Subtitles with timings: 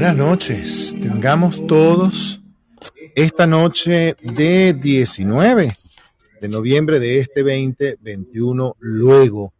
[0.00, 0.96] Buenas noches.
[0.98, 2.40] Tengamos todos
[3.14, 5.76] esta noche de 19
[6.40, 9.52] de noviembre de este 2021, luego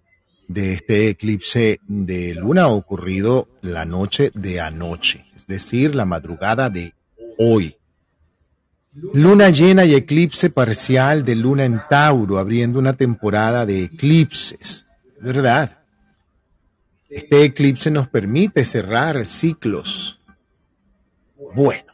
[0.49, 6.95] de este eclipse de luna ocurrido la noche de anoche, es decir, la madrugada de
[7.37, 7.77] hoy.
[9.13, 14.87] Luna llena y eclipse parcial de luna en Tauro, abriendo una temporada de eclipses,
[15.21, 15.81] ¿verdad?
[17.11, 20.17] Este eclipse nos permite cerrar ciclos.
[21.55, 21.93] Bueno,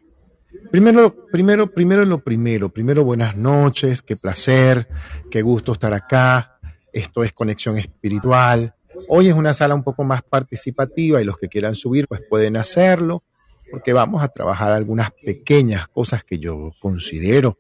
[0.70, 2.68] primero, primero, primero lo primero.
[2.68, 4.88] Primero, buenas noches, qué placer,
[5.30, 6.58] qué gusto estar acá.
[6.92, 8.74] Esto es conexión espiritual.
[9.08, 12.56] Hoy es una sala un poco más participativa y los que quieran subir pues pueden
[12.56, 13.24] hacerlo
[13.70, 17.58] porque vamos a trabajar algunas pequeñas cosas que yo considero.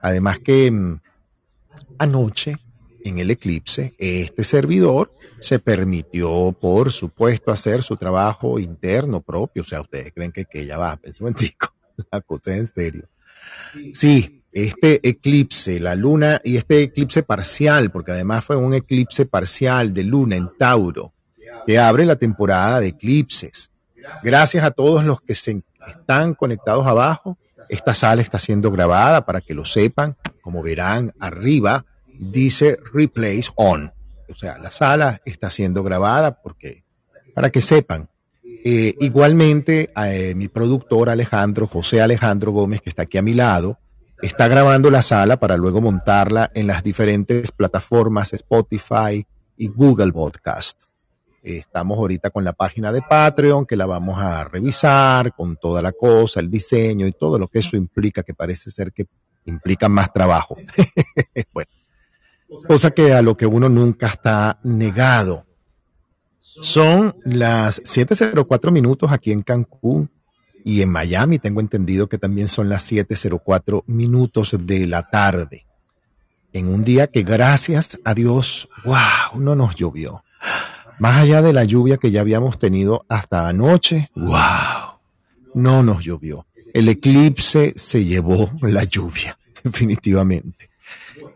[0.00, 1.00] Además que mm,
[1.98, 2.56] anoche
[3.04, 9.62] en el eclipse, este servidor se permitió, por supuesto, hacer su trabajo interno propio.
[9.62, 11.72] O sea, ustedes creen que, que ya va, pensé un momentico,
[12.10, 13.08] la cosa en serio.
[13.92, 19.92] Sí, este eclipse, la luna y este eclipse parcial, porque además fue un eclipse parcial
[19.92, 21.12] de luna en Tauro,
[21.66, 23.70] que abre la temporada de eclipses.
[24.22, 27.38] Gracias a todos los que se están conectados abajo.
[27.68, 30.16] Esta sala está siendo grabada para que lo sepan.
[30.40, 31.84] Como verán arriba,
[32.18, 33.92] dice replays on.
[34.30, 36.84] O sea, la sala está siendo grabada porque,
[37.34, 38.08] para que sepan.
[38.64, 43.78] Eh, igualmente, eh, mi productor Alejandro, José Alejandro Gómez, que está aquí a mi lado,
[44.20, 49.24] está grabando la sala para luego montarla en las diferentes plataformas Spotify
[49.56, 50.80] y Google Podcast.
[51.42, 55.80] Eh, estamos ahorita con la página de Patreon que la vamos a revisar con toda
[55.80, 59.06] la cosa, el diseño y todo lo que eso implica, que parece ser que
[59.44, 60.56] implica más trabajo.
[61.52, 61.70] bueno,
[62.66, 65.46] cosa que a lo que uno nunca está negado.
[66.40, 70.10] Son las 7.04 minutos aquí en Cancún
[70.64, 75.66] y en Miami tengo entendido que también son las 7.04 minutos de la tarde.
[76.52, 80.24] En un día que gracias a Dios, wow, no nos llovió.
[80.98, 84.98] Más allá de la lluvia que ya habíamos tenido hasta anoche, wow,
[85.54, 86.46] no nos llovió.
[86.74, 90.67] El eclipse se llevó la lluvia, definitivamente.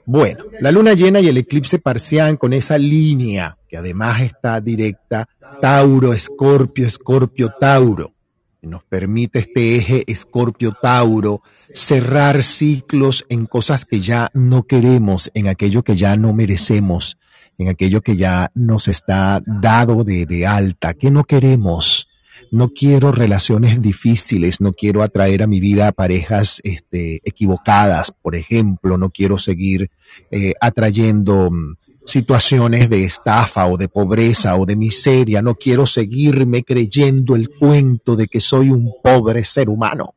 [0.04, 5.28] Bueno, la luna llena y el eclipse parcial con esa línea que además está directa,
[5.60, 8.12] Tauro, Escorpio, Escorpio, Tauro.
[8.60, 11.42] Nos permite este eje Escorpio-Tauro
[11.72, 17.18] cerrar ciclos en cosas que ya no queremos, en aquello que ya no merecemos,
[17.58, 22.08] en aquello que ya nos está dado de, de alta, que no queremos
[22.52, 28.36] no quiero relaciones difíciles, no quiero atraer a mi vida a parejas este, equivocadas, por
[28.36, 29.90] ejemplo, no quiero seguir
[30.30, 36.62] eh, atrayendo mm, situaciones de estafa o de pobreza o de miseria, no quiero seguirme
[36.62, 40.14] creyendo el cuento de que soy un pobre ser humano.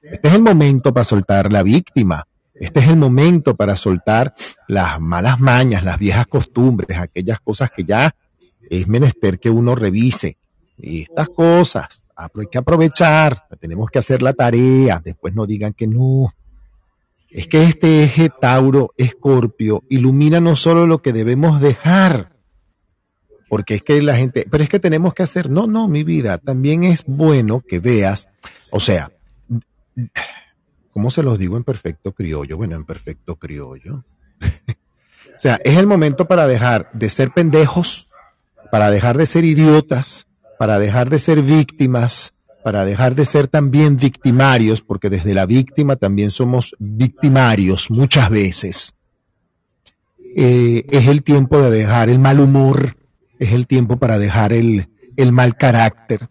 [0.00, 2.24] Este es el momento para soltar la víctima.
[2.54, 4.32] Este es el momento para soltar
[4.68, 8.14] las malas mañas, las viejas costumbres, aquellas cosas que ya
[8.70, 10.36] es menester que uno revise
[10.78, 12.02] estas cosas.
[12.16, 16.32] Hay que aprovechar, tenemos que hacer la tarea, después no digan que no.
[17.28, 22.34] Es que este eje Tauro, Escorpio, ilumina no solo lo que debemos dejar,
[23.48, 26.38] porque es que la gente, pero es que tenemos que hacer, no, no, mi vida,
[26.38, 28.28] también es bueno que veas,
[28.70, 29.10] o sea,
[30.92, 32.56] ¿cómo se los digo en perfecto criollo?
[32.56, 34.04] Bueno, en perfecto criollo.
[35.36, 38.08] o sea, es el momento para dejar de ser pendejos,
[38.70, 40.28] para dejar de ser idiotas,
[40.58, 45.96] para dejar de ser víctimas, para dejar de ser también victimarios, porque desde la víctima
[45.96, 48.94] también somos victimarios muchas veces.
[50.36, 52.96] Eh, es el tiempo de dejar el mal humor,
[53.38, 56.28] es el tiempo para dejar el, el mal carácter,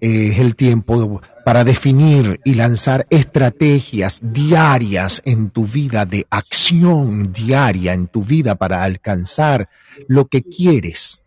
[0.00, 7.92] es el tiempo para definir y lanzar estrategias diarias en tu vida, de acción diaria
[7.92, 9.68] en tu vida para alcanzar
[10.06, 11.21] lo que quieres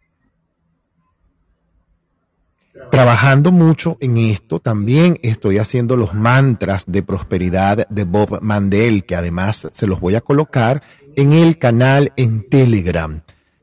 [2.91, 9.15] Trabajando mucho en esto, también estoy haciendo los mantras de prosperidad de Bob Mandel, que
[9.15, 10.81] además se los voy a colocar
[11.15, 13.21] en el canal en Telegram.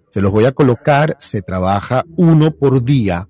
[0.08, 3.28] Se los voy a colocar, se trabaja uno por día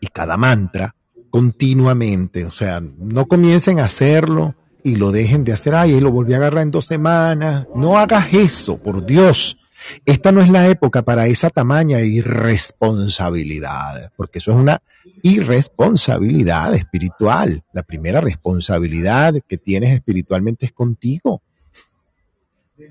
[0.00, 0.94] y cada mantra
[1.30, 2.44] continuamente.
[2.44, 5.74] O sea, no comiencen a hacerlo y lo dejen de hacer.
[5.74, 7.66] Ay, lo volví a agarrar en dos semanas.
[7.74, 9.57] No hagas eso, por Dios.
[10.04, 14.82] Esta no es la época para esa tamaña irresponsabilidad, porque eso es una
[15.22, 17.64] irresponsabilidad espiritual.
[17.72, 21.42] La primera responsabilidad que tienes espiritualmente es contigo.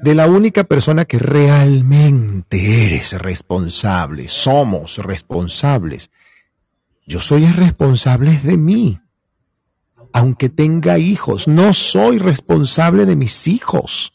[0.02, 6.10] De la única persona que realmente eres responsable, somos responsables.
[7.06, 9.00] Yo soy responsable de mí.
[10.14, 11.48] aunque tenga hijos.
[11.48, 14.14] No soy responsable de mis hijos.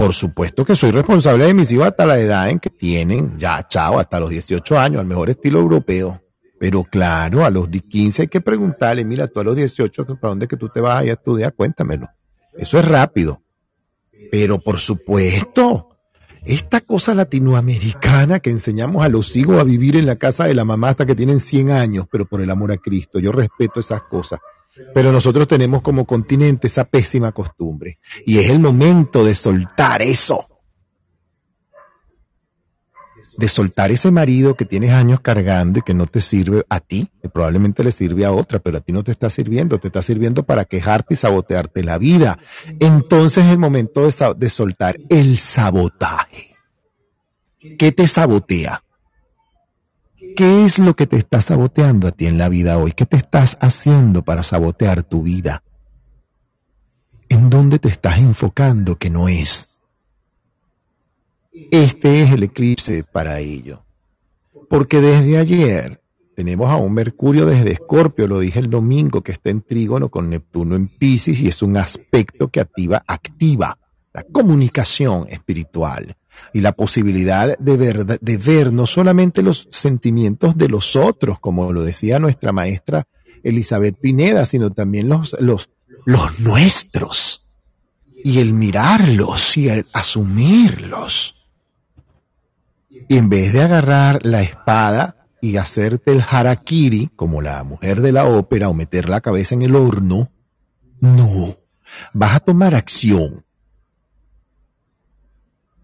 [0.00, 3.68] Por supuesto que soy responsable de mis hijos hasta la edad en que tienen, ya,
[3.68, 6.22] chao, hasta los 18 años, al mejor estilo europeo.
[6.58, 10.48] Pero claro, a los 15 hay que preguntarle, mira, tú a los 18, ¿para dónde
[10.48, 11.52] que tú te vas a a estudiar?
[11.52, 12.08] Cuéntamelo.
[12.56, 13.42] Eso es rápido.
[14.32, 15.90] Pero por supuesto,
[16.46, 20.64] esta cosa latinoamericana que enseñamos a los hijos a vivir en la casa de la
[20.64, 24.00] mamá hasta que tienen 100 años, pero por el amor a Cristo, yo respeto esas
[24.04, 24.40] cosas.
[24.94, 27.98] Pero nosotros tenemos como continente esa pésima costumbre.
[28.26, 30.50] Y es el momento de soltar eso
[33.40, 37.10] de soltar ese marido que tienes años cargando y que no te sirve a ti,
[37.32, 40.42] probablemente le sirve a otra, pero a ti no te está sirviendo, te está sirviendo
[40.42, 42.38] para quejarte y sabotearte la vida.
[42.80, 46.54] Entonces es el momento de, de soltar el sabotaje.
[47.78, 48.84] ¿Qué te sabotea?
[50.40, 52.92] ¿Qué es lo que te está saboteando a ti en la vida hoy?
[52.92, 55.62] ¿Qué te estás haciendo para sabotear tu vida?
[57.28, 59.68] ¿En dónde te estás enfocando que no es?
[61.70, 63.84] Este es el eclipse para ello.
[64.70, 66.02] Porque desde ayer
[66.34, 70.30] tenemos a un Mercurio desde Escorpio, lo dije el domingo, que está en trígono con
[70.30, 73.76] Neptuno en Pisces y es un aspecto que activa, activa
[74.14, 76.16] la comunicación espiritual
[76.52, 81.72] y la posibilidad de ver, de ver no solamente los sentimientos de los otros, como
[81.72, 83.06] lo decía nuestra maestra
[83.42, 85.70] Elizabeth Pineda, sino también los, los,
[86.04, 87.52] los nuestros.
[88.22, 91.36] Y el mirarlos y el asumirlos.
[93.08, 98.12] Y en vez de agarrar la espada y hacerte el harakiri, como la mujer de
[98.12, 100.30] la ópera, o meter la cabeza en el horno,
[101.00, 101.56] no,
[102.12, 103.44] vas a tomar acción.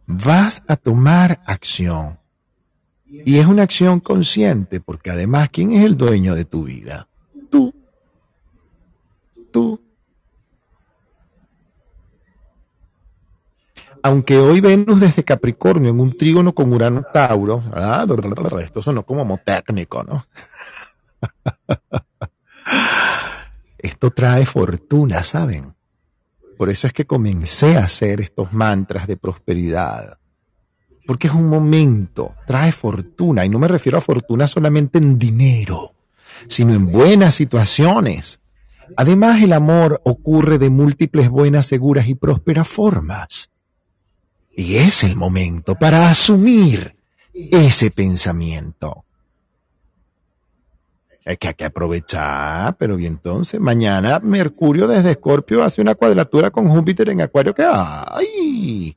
[0.07, 2.19] Vas a tomar acción.
[3.07, 7.09] Y es una acción consciente, porque además, ¿quién es el dueño de tu vida?
[7.51, 7.73] Tú.
[9.53, 9.81] Tú.
[14.07, 17.65] aunque hoy Venus desde Capricornio en un trígono con Urano Tauro,
[18.61, 20.25] esto sonó como técnico, ¿no?
[23.79, 25.76] Esto trae fortuna, ¿saben?
[26.57, 30.19] Por eso es que comencé a hacer estos mantras de prosperidad.
[31.07, 35.95] Porque es un momento, trae fortuna, y no me refiero a fortuna solamente en dinero,
[36.49, 38.41] sino en buenas situaciones.
[38.97, 43.51] Además, el amor ocurre de múltiples buenas, seguras y prósperas formas.
[44.57, 46.97] Y es el momento para asumir
[47.33, 49.06] ese pensamiento.
[51.27, 56.53] Hay que, hay que aprovechar, pero y entonces mañana Mercurio desde Escorpio hace una cuadratura
[56.53, 58.97] con Júpiter en Acuario que ¡ay!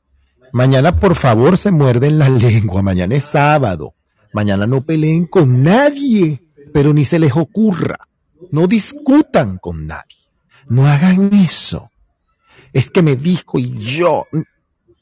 [0.52, 3.94] Mañana por favor se muerden la lengua, mañana es sábado.
[4.32, 6.40] Mañana no peleen con nadie,
[6.72, 7.98] pero ni se les ocurra.
[8.52, 10.30] No discutan con nadie.
[10.68, 11.90] No hagan eso.
[12.72, 14.24] Es que me dijo y yo,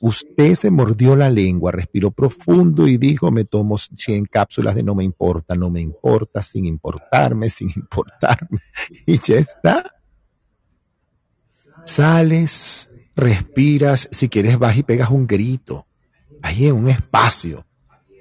[0.00, 4.94] Usted se mordió la lengua, respiró profundo y dijo, me tomo 100 cápsulas de no
[4.94, 8.60] me importa, no me importa, sin importarme, sin importarme.
[9.06, 9.96] Y ya está.
[11.84, 15.86] Sales, respiras, si quieres vas y pegas un grito.
[16.42, 17.66] Ahí en un espacio,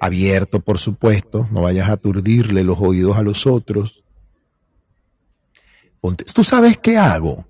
[0.00, 4.02] abierto por supuesto, no vayas a aturdirle los oídos a los otros.
[6.34, 7.46] tú sabes qué hago,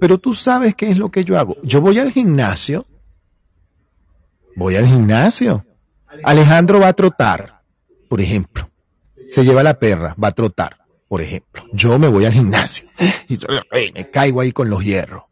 [0.00, 1.56] pero tú sabes qué es lo que yo hago.
[1.62, 2.86] Yo voy al gimnasio
[4.60, 5.64] Voy al gimnasio.
[6.22, 7.62] Alejandro va a trotar,
[8.10, 8.68] por ejemplo.
[9.30, 10.76] Se lleva la perra, va a trotar,
[11.08, 11.64] por ejemplo.
[11.72, 12.86] Yo me voy al gimnasio
[13.30, 13.38] y
[13.94, 15.22] me caigo ahí con los hierros.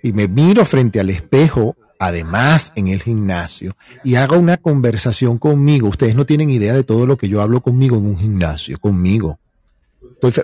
[0.00, 5.88] Y me miro frente al espejo, además en el gimnasio, y hago una conversación conmigo.
[5.88, 9.40] Ustedes no tienen idea de todo lo que yo hablo conmigo en un gimnasio, conmigo.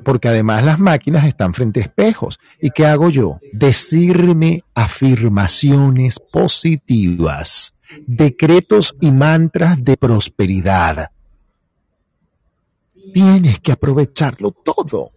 [0.02, 2.40] Porque además las máquinas están frente a espejos.
[2.60, 3.38] ¿Y qué hago yo?
[3.52, 7.71] Decirme afirmaciones positivas
[8.06, 11.10] decretos y mantras de prosperidad.
[13.12, 15.12] Tienes que aprovecharlo todo,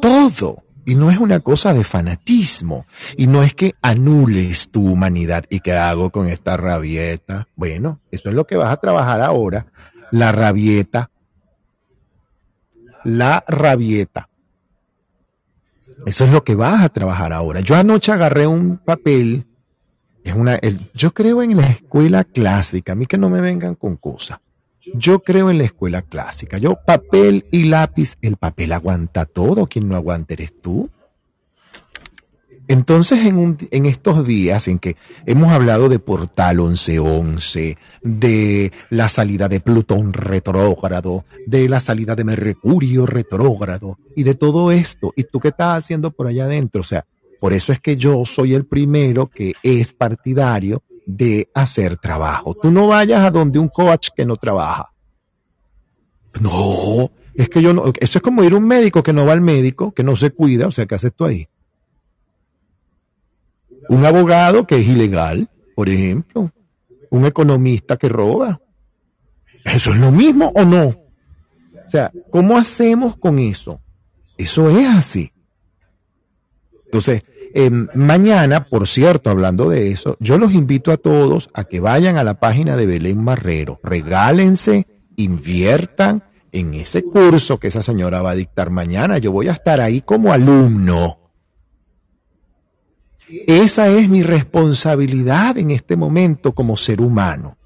[0.00, 0.64] todo.
[0.86, 2.86] Y no es una cosa de fanatismo.
[3.16, 5.44] Y no es que anules tu humanidad.
[5.50, 7.46] ¿Y qué hago con esta rabieta?
[7.54, 9.66] Bueno, eso es lo que vas a trabajar ahora.
[10.10, 11.10] La rabieta.
[13.04, 14.28] La rabieta.
[16.06, 17.60] Eso es lo que vas a trabajar ahora.
[17.60, 19.46] Yo anoche agarré un papel
[20.24, 20.58] es una,
[20.94, 24.38] yo creo en la escuela clásica, a mí que no me vengan con cosas.
[24.94, 26.58] Yo creo en la escuela clásica.
[26.58, 30.90] Yo papel y lápiz, el papel aguanta todo, quien no aguanta eres tú.
[32.66, 34.96] Entonces, en, en, estos días en que
[35.26, 42.22] hemos hablado de Portal 1111, de la salida de Plutón retrógrado, de la salida de
[42.22, 46.82] Mercurio retrógrado y de todo esto, ¿y tú qué estás haciendo por allá adentro?
[46.82, 47.04] O sea,
[47.40, 52.54] por eso es que yo soy el primero que es partidario de hacer trabajo.
[52.54, 54.92] Tú no vayas a donde un coach que no trabaja.
[56.40, 59.32] No, es que yo no, eso es como ir a un médico que no va
[59.32, 61.48] al médico, que no se cuida, o sea, ¿qué haces tú ahí?
[63.88, 66.52] Un abogado que es ilegal, por ejemplo.
[67.10, 68.60] Un economista que roba.
[69.64, 70.88] ¿Eso es lo mismo o no?
[70.88, 73.80] O sea, ¿cómo hacemos con eso?
[74.38, 75.32] Eso es así.
[76.84, 77.22] Entonces,
[77.54, 82.16] em, mañana, por cierto, hablando de eso, yo los invito a todos a que vayan
[82.16, 88.30] a la página de Belén Marrero, regálense, inviertan en ese curso que esa señora va
[88.30, 89.18] a dictar mañana.
[89.18, 91.18] Yo voy a estar ahí como alumno.
[93.46, 97.56] Esa es mi responsabilidad en este momento como ser humano.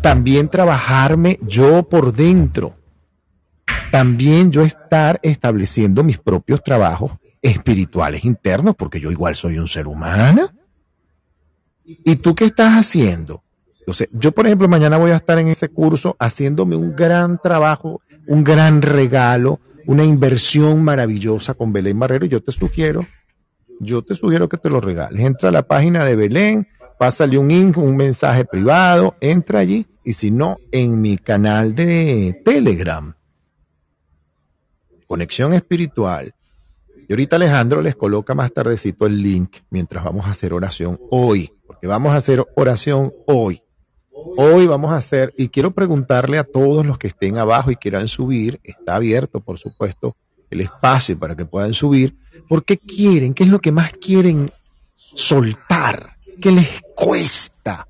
[0.00, 2.76] También trabajarme yo por dentro.
[3.90, 7.12] También yo estar estableciendo mis propios trabajos
[7.46, 10.50] espirituales internos, porque yo igual soy un ser humano.
[11.84, 13.42] ¿Y tú qué estás haciendo?
[13.80, 18.00] Entonces, yo, por ejemplo, mañana voy a estar en ese curso haciéndome un gran trabajo,
[18.26, 22.26] un gran regalo, una inversión maravillosa con Belén Barrero.
[22.26, 23.06] Y yo te sugiero
[23.80, 25.20] yo te sugiero que te lo regales.
[25.20, 30.12] Entra a la página de Belén, pásale un link, un mensaje privado, entra allí y
[30.12, 33.14] si no, en mi canal de Telegram.
[35.06, 36.34] Conexión espiritual.
[37.08, 41.52] Y ahorita Alejandro les coloca más tardecito el link mientras vamos a hacer oración hoy,
[41.66, 43.62] porque vamos a hacer oración hoy.
[44.38, 48.08] Hoy vamos a hacer, y quiero preguntarle a todos los que estén abajo y quieran
[48.08, 50.16] subir, está abierto, por supuesto,
[50.50, 52.16] el espacio para que puedan subir,
[52.48, 53.34] ¿Por qué quieren?
[53.34, 54.48] ¿Qué es lo que más quieren
[54.96, 56.16] soltar?
[56.40, 57.88] ¿Qué les cuesta?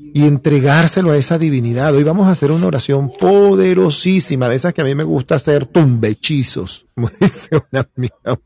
[0.00, 1.92] Y entregárselo a esa divinidad.
[1.92, 5.66] Hoy vamos a hacer una oración poderosísima, de esas que a mí me gusta hacer
[5.66, 8.38] tumbechizos, como dice una amiga.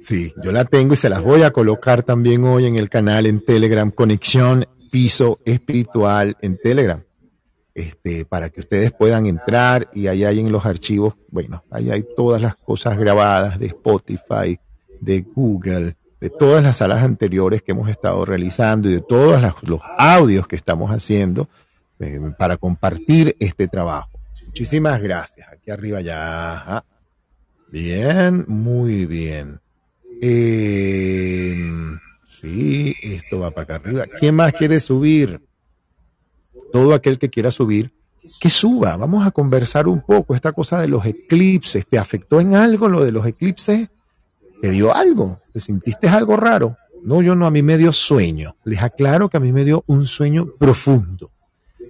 [0.00, 3.26] Sí, yo la tengo y se las voy a colocar también hoy en el canal
[3.26, 7.02] en Telegram, Conexión Piso Espiritual en Telegram.
[7.74, 12.04] Este, para que ustedes puedan entrar y ahí hay en los archivos, bueno, ahí hay
[12.16, 14.58] todas las cosas grabadas de Spotify,
[15.00, 19.80] de Google, de todas las salas anteriores que hemos estado realizando y de todos los
[19.98, 21.48] audios que estamos haciendo
[22.00, 24.10] eh, para compartir este trabajo.
[24.46, 25.48] Muchísimas gracias.
[25.52, 26.84] Aquí arriba ya.
[27.70, 29.60] Bien, muy bien.
[30.20, 31.54] Eh,
[32.26, 34.04] sí, esto va para acá arriba.
[34.18, 35.40] ¿Quién más quiere subir?
[36.72, 37.92] todo aquel que quiera subir,
[38.40, 38.96] que suba.
[38.96, 40.34] Vamos a conversar un poco.
[40.34, 43.88] Esta cosa de los eclipses, ¿te afectó en algo lo de los eclipses?
[44.60, 45.38] ¿Te dio algo?
[45.52, 46.76] ¿Te sintiste algo raro?
[47.02, 48.56] No, yo no, a mí me dio sueño.
[48.64, 51.30] Les aclaro que a mí me dio un sueño profundo.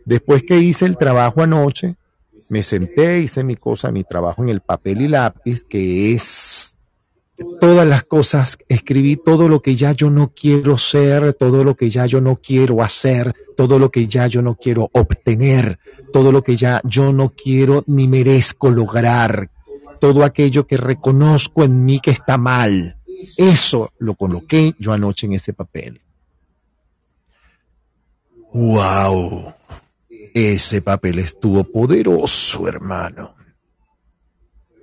[0.05, 1.97] Después que hice el trabajo anoche,
[2.49, 6.77] me senté, hice mi cosa, mi trabajo en el papel y lápiz, que es
[7.61, 11.89] todas las cosas, escribí todo lo que ya yo no quiero ser, todo lo que
[11.89, 15.79] ya yo no quiero hacer, todo lo que ya yo no quiero obtener,
[16.13, 19.51] todo lo que ya yo no quiero ni merezco lograr,
[19.99, 22.99] todo aquello que reconozco en mí que está mal.
[23.37, 26.01] Eso lo coloqué yo anoche en ese papel.
[28.53, 29.55] ¡Wow!
[30.35, 33.35] Ese papel estuvo poderoso, hermano.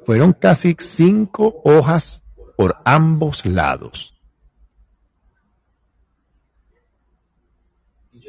[0.06, 2.22] Fueron casi cinco hojas
[2.58, 4.14] por ambos lados.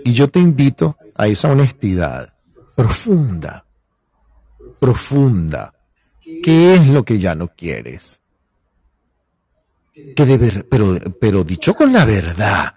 [0.04, 2.36] Y yo te invito a esa honestidad
[2.76, 3.64] profunda,
[4.78, 5.75] profunda.
[6.42, 8.20] ¿Qué es lo que ya no quieres?
[9.94, 12.74] Que de pero, pero dicho con la verdad,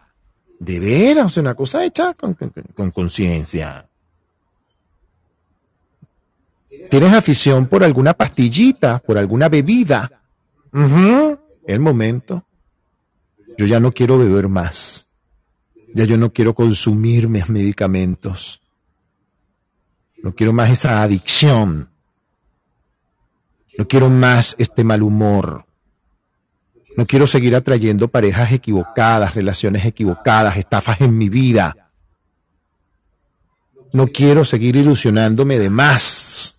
[0.60, 3.89] de veras, una cosa hecha con conciencia.
[6.89, 10.10] ¿Tienes afición por alguna pastillita, por alguna bebida?
[10.72, 12.46] El momento.
[13.58, 15.08] Yo ya no quiero beber más.
[15.94, 18.62] Ya yo no quiero consumir mis medicamentos.
[20.24, 21.89] No quiero más esa adicción.
[23.79, 25.63] No quiero más este mal humor.
[26.98, 31.89] No quiero seguir atrayendo parejas equivocadas, relaciones equivocadas, estafas en mi vida.
[33.93, 36.57] No quiero seguir ilusionándome de más.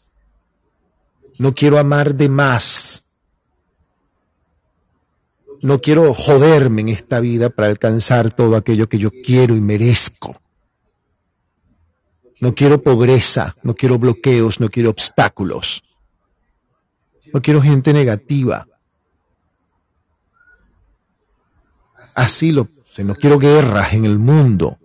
[1.37, 3.05] No quiero amar de más.
[5.61, 10.41] No quiero joderme en esta vida para alcanzar todo aquello que yo quiero y merezco.
[12.41, 15.83] No quiero pobreza, no quiero bloqueos, no quiero obstáculos.
[17.33, 18.67] No quiero gente negativa.
[22.15, 23.05] Así lo puse.
[23.05, 24.79] No quiero guerras en el mundo.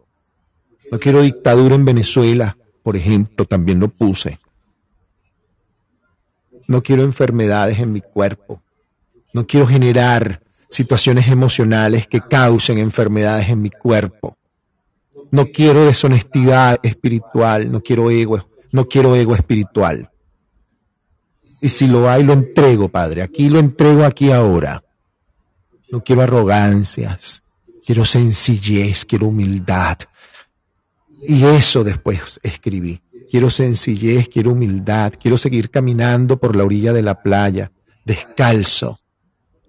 [0.91, 4.39] No quiero dictadura en Venezuela, por ejemplo, también lo puse.
[6.67, 8.61] No quiero enfermedades en mi cuerpo.
[9.33, 14.37] No quiero generar situaciones emocionales que causen enfermedades en mi cuerpo.
[15.31, 20.09] No quiero deshonestidad espiritual, no quiero ego, no quiero ego espiritual.
[21.62, 23.24] Y si lo hay, lo entrego, Padre.
[23.24, 24.83] Aquí lo entrego aquí ahora.
[25.91, 27.43] No quiero arrogancias,
[27.85, 29.97] quiero sencillez, quiero humildad.
[31.27, 33.01] Y eso después escribí.
[33.29, 37.71] Quiero sencillez, quiero humildad, quiero seguir caminando por la orilla de la playa,
[38.03, 39.00] descalzo,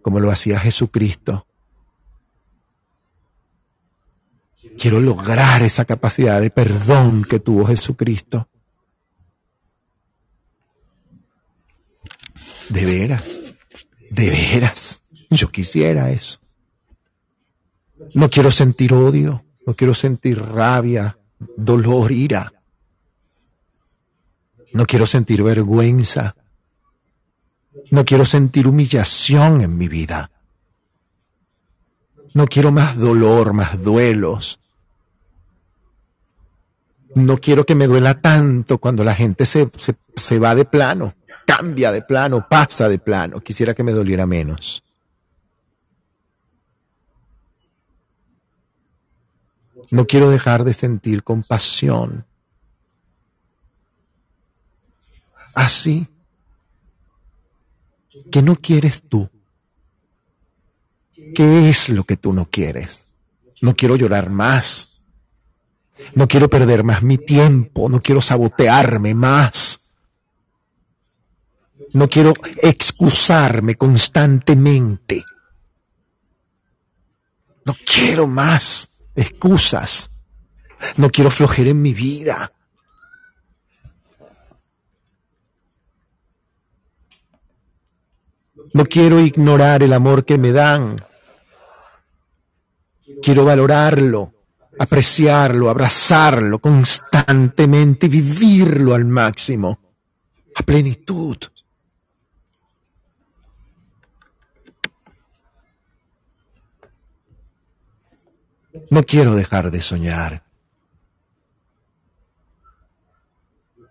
[0.03, 1.47] como lo hacía Jesucristo.
[4.79, 8.49] Quiero lograr esa capacidad de perdón que tuvo Jesucristo.
[12.69, 13.43] De veras,
[14.11, 16.41] de veras, yo quisiera eso.
[18.15, 21.19] No quiero sentir odio, no quiero sentir rabia,
[21.57, 22.53] dolor, ira.
[24.73, 26.35] No quiero sentir vergüenza.
[27.91, 30.31] No quiero sentir humillación en mi vida.
[32.35, 34.61] No quiero más dolor, más duelos.
[37.15, 39.71] No quiero que me duela tanto cuando la gente se,
[40.17, 41.15] se, va de plano,
[41.47, 43.41] cambia de plano, pasa de plano.
[43.41, 44.83] Quisiera que me doliera menos.
[49.91, 52.27] No quiero dejar de sentir compasión.
[55.55, 56.07] Así
[58.31, 59.31] que no quieres tú.
[61.35, 63.07] ¿Qué es lo que tú no quieres?
[63.63, 65.03] No quiero llorar más.
[66.15, 67.89] No quiero perder más mi tiempo.
[67.89, 69.86] No quiero sabotearme más.
[71.97, 75.25] No quiero excusarme constantemente.
[77.65, 80.11] No quiero más excusas.
[80.99, 82.53] No quiero flojer en mi vida.
[88.75, 90.97] No quiero ignorar el amor que me dan.
[93.23, 94.35] Quiero valorarlo,
[94.79, 99.81] apreciarlo, abrazarlo constantemente y vivirlo al máximo,
[100.55, 101.39] a plenitud.
[108.91, 110.45] No quiero dejar de soñar.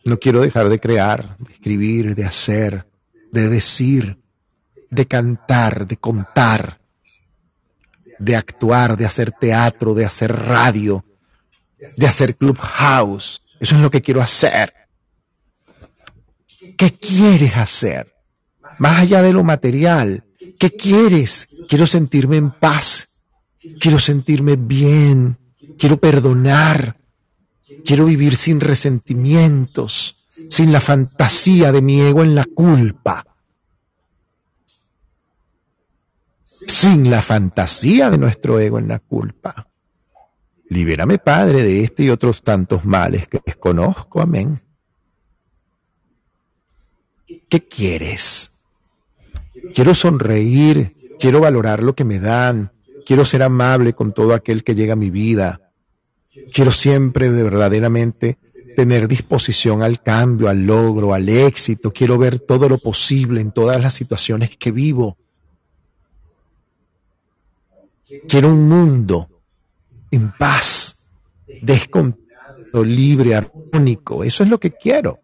[0.03, 2.87] No quiero dejar de crear, de escribir, de hacer,
[3.31, 4.19] de decir,
[4.91, 6.79] de cantar, de contar,
[8.19, 11.03] de actuar, de hacer teatro, de hacer radio,
[11.97, 13.41] de hacer clubhouse.
[13.59, 14.73] Eso es lo que quiero hacer.
[16.77, 18.13] ¿Qué quieres hacer?
[18.79, 20.23] Más allá de lo material,
[20.59, 21.47] ¿qué quieres?
[21.67, 23.14] Quiero sentirme en paz.
[23.79, 25.37] Quiero sentirme bien.
[25.77, 26.97] Quiero perdonar.
[27.83, 33.25] Quiero vivir sin resentimientos, sin la fantasía de mi ego en la culpa.
[36.67, 39.67] sin la fantasía de nuestro ego en la culpa.
[40.69, 44.21] Libérame, Padre, de este y otros tantos males que desconozco.
[44.21, 44.61] Amén.
[47.49, 48.51] ¿Qué quieres?
[49.73, 52.71] Quiero sonreír, quiero valorar lo que me dan,
[53.05, 55.71] quiero ser amable con todo aquel que llega a mi vida.
[56.51, 58.37] Quiero siempre de verdaderamente
[58.75, 61.93] tener disposición al cambio, al logro, al éxito.
[61.93, 65.17] Quiero ver todo lo posible en todas las situaciones que vivo.
[68.27, 69.29] Quiero un mundo
[70.11, 71.07] en paz,
[71.61, 74.23] descontento, libre, armónico.
[74.23, 75.19] Eso es lo que quiero.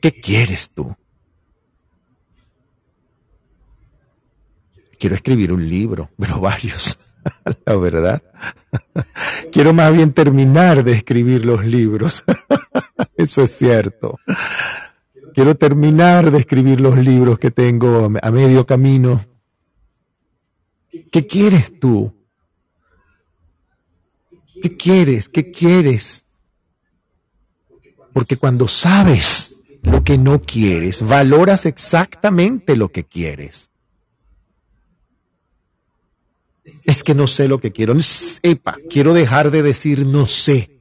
[0.00, 0.94] ¿Qué quieres tú?
[4.98, 6.98] Quiero escribir un libro, pero varios,
[7.66, 8.22] la verdad.
[9.52, 12.24] Quiero más bien terminar de escribir los libros.
[13.16, 14.18] Eso es cierto.
[15.34, 19.20] Quiero terminar de escribir los libros que tengo a medio camino
[21.10, 22.14] ¿Qué quieres tú?
[24.62, 25.28] ¿Qué quieres?
[25.28, 26.24] ¿Qué quieres?
[28.12, 33.70] Porque cuando sabes lo que no quieres, valoras exactamente lo que quieres.
[36.84, 37.94] Es que no sé lo que quiero.
[38.00, 40.80] Sepa, quiero dejar de decir no sé.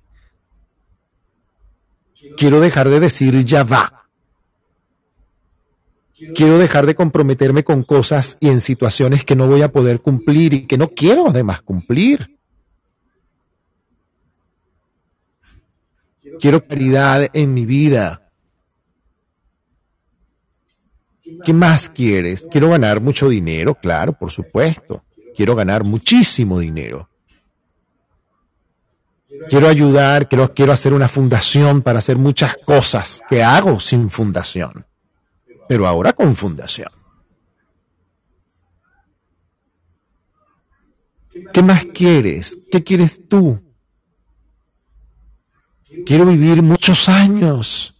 [2.38, 3.97] Quiero dejar de decir ya va.
[6.36, 10.54] Quiero dejar de comprometerme con cosas y en situaciones que no voy a poder cumplir
[10.54, 12.38] y que no quiero además cumplir.
[16.39, 18.32] Quiero claridad en mi vida.
[21.43, 22.47] ¿Qué más quieres?
[22.50, 25.04] Quiero ganar mucho dinero, claro, por supuesto.
[25.38, 27.08] Quiero ganar muchísimo dinero.
[29.50, 34.88] Quiero ayudar, quiero, hacer una fundación para hacer muchas cosas que hago sin fundación,
[35.69, 36.89] pero ahora con fundación.
[41.54, 42.58] ¿Qué más quieres?
[42.71, 43.62] ¿Qué quieres tú?
[46.04, 47.95] Quiero vivir muchos años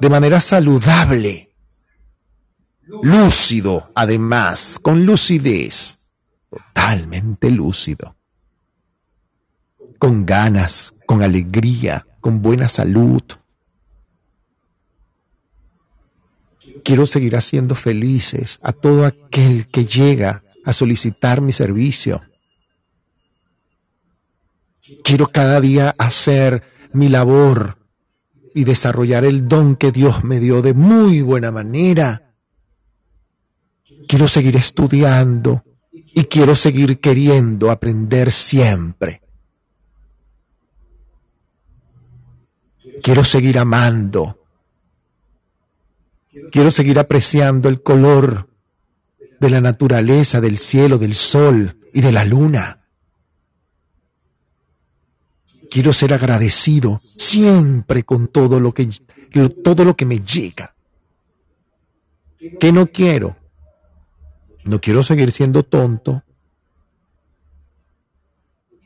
[0.00, 1.54] de manera saludable,
[3.02, 6.01] lúcido, además, con lucidez,
[6.52, 8.14] totalmente lúcido,
[9.98, 13.22] con ganas, con alegría, con buena salud.
[16.84, 22.20] Quiero seguir haciendo felices a todo aquel que llega a solicitar mi servicio.
[25.02, 27.78] Quiero cada día hacer mi labor
[28.54, 32.34] y desarrollar el don que Dios me dio de muy buena manera.
[34.06, 35.64] Quiero seguir estudiando
[36.14, 39.22] y quiero seguir queriendo aprender siempre.
[43.02, 44.38] Quiero seguir amando.
[46.50, 48.48] Quiero seguir apreciando el color
[49.40, 52.86] de la naturaleza, del cielo, del sol y de la luna.
[55.70, 58.88] Quiero ser agradecido siempre con todo lo que,
[59.64, 60.74] todo lo que me llega.
[62.60, 63.36] ¿Qué no quiero?
[64.64, 66.22] No quiero seguir siendo tonto.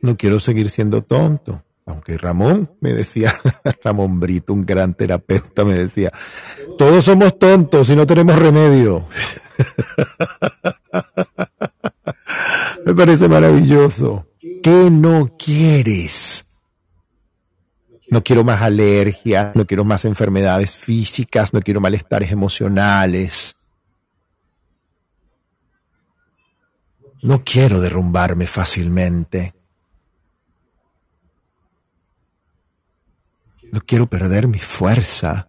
[0.01, 1.63] No quiero seguir siendo tonto.
[1.87, 3.33] Aunque Ramón me decía,
[3.85, 6.11] Ramón Brito, un gran terapeuta, me decía,
[6.77, 9.07] todos somos tontos y no tenemos remedio.
[12.85, 14.27] me parece maravilloso.
[14.63, 16.45] ¿Qué no quieres?
[18.09, 23.57] No quiero más alergias, no quiero más enfermedades físicas, no quiero malestares emocionales.
[27.27, 29.53] No quiero derrumbarme fácilmente.
[33.73, 35.49] No quiero perder mi fuerza,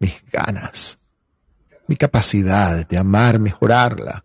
[0.00, 0.98] mis ganas,
[1.88, 4.22] mi capacidad de amar, mejorarla.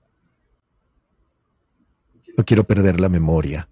[2.38, 3.70] No quiero perder la memoria.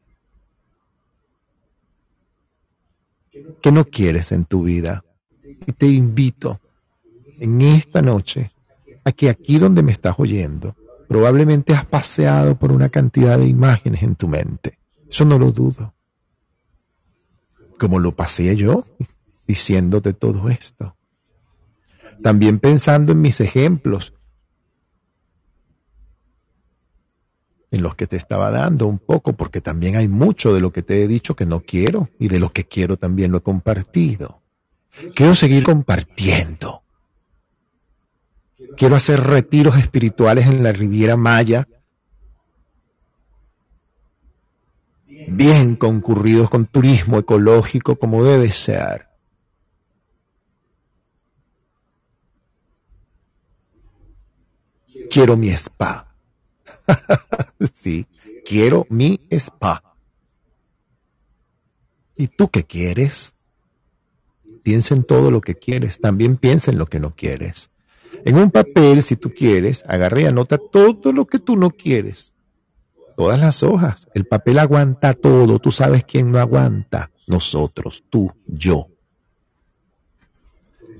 [3.62, 5.04] ¿Qué no quieres en tu vida?
[5.44, 6.62] Y te invito
[7.42, 8.54] en esta noche
[9.04, 10.77] a que aquí donde me estás oyendo,
[11.08, 14.78] probablemente has paseado por una cantidad de imágenes en tu mente.
[15.10, 15.94] Eso no lo dudo.
[17.80, 18.86] Como lo pasé yo,
[19.48, 20.96] diciéndote todo esto.
[22.22, 24.14] También pensando en mis ejemplos,
[27.72, 30.82] en los que te estaba dando un poco, porque también hay mucho de lo que
[30.82, 34.42] te he dicho que no quiero y de lo que quiero también lo he compartido.
[35.14, 36.84] Quiero seguir compartiendo.
[38.76, 41.68] Quiero hacer retiros espirituales en la Riviera Maya,
[45.28, 49.08] bien concurridos con turismo ecológico como debe ser.
[55.10, 56.08] Quiero mi spa
[57.82, 58.08] sí,
[58.46, 59.84] quiero mi spa.
[62.16, 63.36] ¿Y tú qué quieres?
[64.64, 67.70] Piensa en todo lo que quieres, también piensa en lo que no quieres.
[68.28, 72.36] En un papel, si tú quieres, agarra y anota todo lo que tú no quieres.
[73.16, 74.08] Todas las hojas.
[74.14, 75.60] El papel aguanta todo.
[75.60, 77.12] Tú sabes quién no aguanta.
[77.26, 78.88] Nosotros, tú, yo.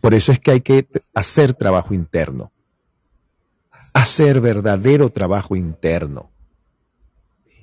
[0.02, 2.52] Por eso es que hay que hacer trabajo interno
[3.98, 6.32] hacer verdadero trabajo interno.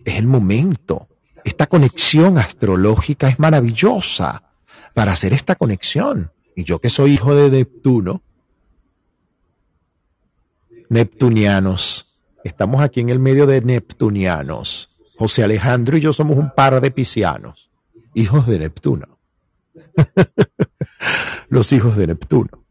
[0.04, 1.08] Es el momento.
[1.44, 4.42] Esta conexión astrológica es maravillosa
[4.94, 6.32] para hacer esta conexión.
[6.56, 8.22] Y yo que soy hijo de Neptuno,
[10.88, 14.90] neptunianos, estamos aquí en el medio de neptunianos.
[15.16, 17.70] José Alejandro y yo somos un par de piscianos,
[18.14, 19.18] hijos de Neptuno.
[21.48, 22.64] Los hijos de Neptuno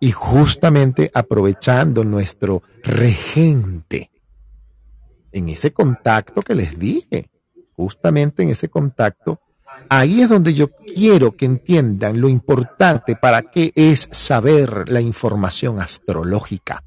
[0.00, 4.10] y justamente aprovechando nuestro regente
[5.32, 7.30] en ese contacto que les dije,
[7.72, 9.40] justamente en ese contacto,
[9.88, 15.80] ahí es donde yo quiero que entiendan lo importante para qué es saber la información
[15.80, 16.82] astrológica.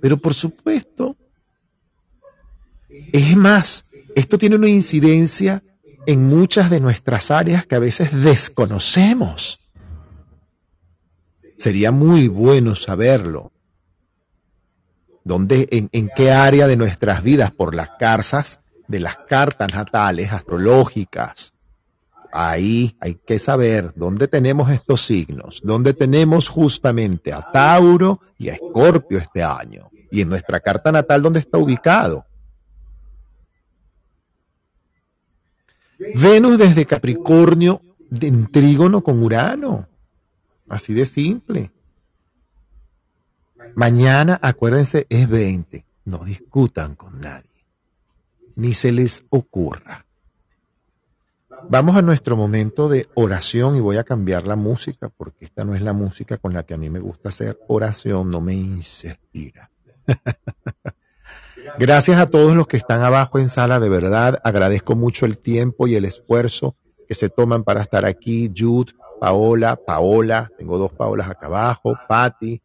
[0.00, 1.16] Pero por supuesto,
[2.88, 3.84] es más,
[4.16, 5.62] esto tiene una incidencia
[6.06, 9.60] en muchas de nuestras áreas que a veces desconocemos.
[11.56, 13.52] Sería muy bueno saberlo.
[15.24, 21.52] ¿Dónde, en, qué área de nuestras vidas, por las cartas, de las cartas natales astrológicas,
[22.34, 28.54] Ahí hay que saber dónde tenemos estos signos, dónde tenemos justamente a Tauro y a
[28.54, 32.24] Escorpio este año, y en nuestra carta natal dónde está ubicado.
[36.14, 37.82] Venus desde Capricornio
[38.18, 39.86] en trígono con Urano.
[40.68, 41.70] Así de simple.
[43.74, 45.84] Mañana, acuérdense, es 20.
[46.04, 47.48] No discutan con nadie.
[48.56, 50.06] Ni se les ocurra.
[51.68, 55.74] Vamos a nuestro momento de oración y voy a cambiar la música porque esta no
[55.74, 59.70] es la música con la que a mí me gusta hacer oración, no me inspira.
[61.78, 65.86] Gracias a todos los que están abajo en sala, de verdad, agradezco mucho el tiempo
[65.86, 66.74] y el esfuerzo
[67.06, 68.52] que se toman para estar aquí.
[68.54, 72.60] Jude, Paola, Paola, tengo dos Paolas acá abajo, Patti,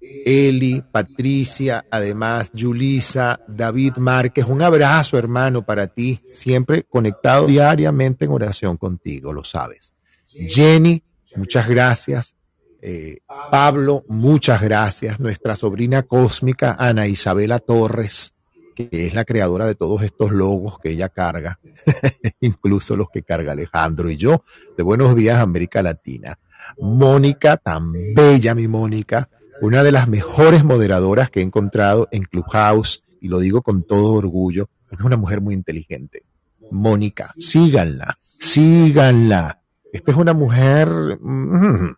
[0.00, 4.46] Eli, Patricia, además Yulisa, David Márquez.
[4.46, 6.20] Un abrazo, hermano, para ti.
[6.26, 9.92] Siempre conectado diariamente en oración contigo, lo sabes.
[10.26, 11.02] Jenny,
[11.34, 12.36] muchas gracias.
[12.80, 13.18] Eh,
[13.50, 15.18] Pablo, muchas gracias.
[15.18, 18.34] Nuestra sobrina cósmica, Ana Isabela Torres,
[18.76, 21.58] que es la creadora de todos estos logos que ella carga,
[22.40, 24.44] incluso los que carga Alejandro y yo,
[24.76, 26.38] de Buenos Días América Latina.
[26.78, 29.28] Mónica, tan bella mi Mónica,
[29.60, 34.12] una de las mejores moderadoras que he encontrado en Clubhouse, y lo digo con todo
[34.12, 36.24] orgullo, porque es una mujer muy inteligente.
[36.70, 39.60] Mónica, síganla, síganla.
[39.92, 40.88] Esta es una mujer,
[41.20, 41.96] mm,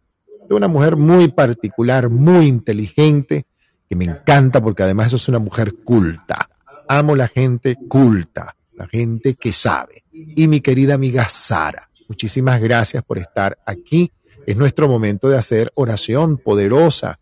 [0.50, 3.46] una mujer muy particular, muy inteligente,
[3.88, 6.48] que me encanta porque además es una mujer culta.
[6.88, 10.04] Amo la gente culta, la gente que sabe.
[10.12, 14.12] Y mi querida amiga Sara, muchísimas gracias por estar aquí.
[14.46, 17.19] Es nuestro momento de hacer oración poderosa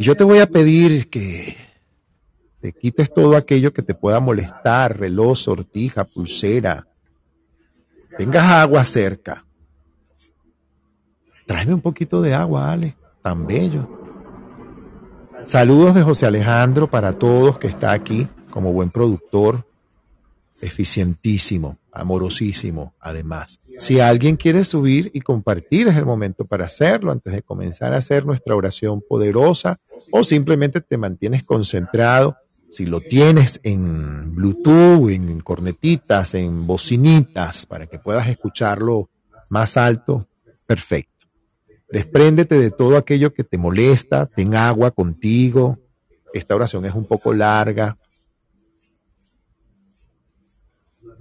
[0.00, 1.58] y yo te voy a pedir que
[2.58, 6.88] te quites todo aquello que te pueda molestar, reloj, sortija, pulsera.
[8.16, 9.44] Tengas agua cerca.
[11.46, 13.86] Tráeme un poquito de agua, Ale, tan bello.
[15.44, 19.66] Saludos de José Alejandro para todos que está aquí como buen productor,
[20.60, 23.58] eficientísimo, amorosísimo, además.
[23.78, 27.98] Si alguien quiere subir y compartir, es el momento para hacerlo antes de comenzar a
[27.98, 32.36] hacer nuestra oración poderosa o simplemente te mantienes concentrado.
[32.70, 39.10] Si lo tienes en Bluetooth, en cornetitas, en bocinitas, para que puedas escucharlo
[39.48, 40.28] más alto,
[40.66, 41.26] perfecto.
[41.90, 45.78] Despréndete de todo aquello que te molesta, ten agua contigo.
[46.32, 47.98] Esta oración es un poco larga.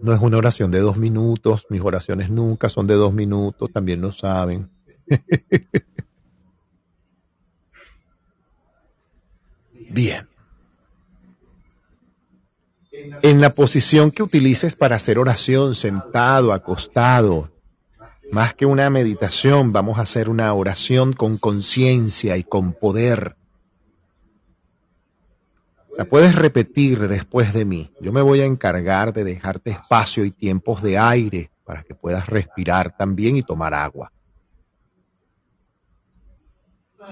[0.01, 3.99] No es una oración de dos minutos, mis oraciones nunca son de dos minutos, también
[4.01, 4.69] lo saben.
[9.89, 10.27] Bien.
[13.21, 17.51] En la posición que utilices para hacer oración, sentado, acostado,
[18.31, 23.35] más que una meditación, vamos a hacer una oración con conciencia y con poder.
[25.99, 27.91] La puedes repetir después de mí.
[27.99, 32.27] Yo me voy a encargar de dejarte espacio y tiempos de aire para que puedas
[32.27, 34.09] respirar también y tomar agua.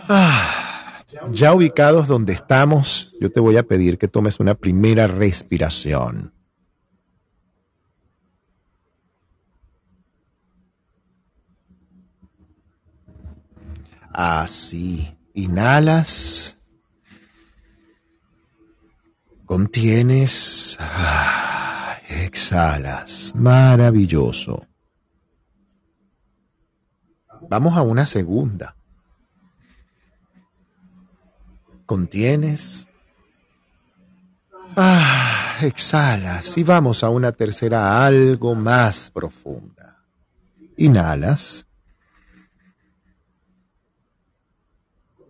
[0.07, 1.03] Ah.
[1.31, 6.33] Ya ubicados donde estamos, yo te voy a pedir que tomes una primera respiración.
[14.13, 16.56] Así, inhalas,
[19.47, 24.67] contienes, ah, exhalas, maravilloso.
[27.49, 28.77] Vamos a una segunda.
[31.87, 32.87] contienes.
[34.75, 40.03] Ah, exhalas y vamos a una tercera algo más profunda.
[40.75, 41.65] Inhalas.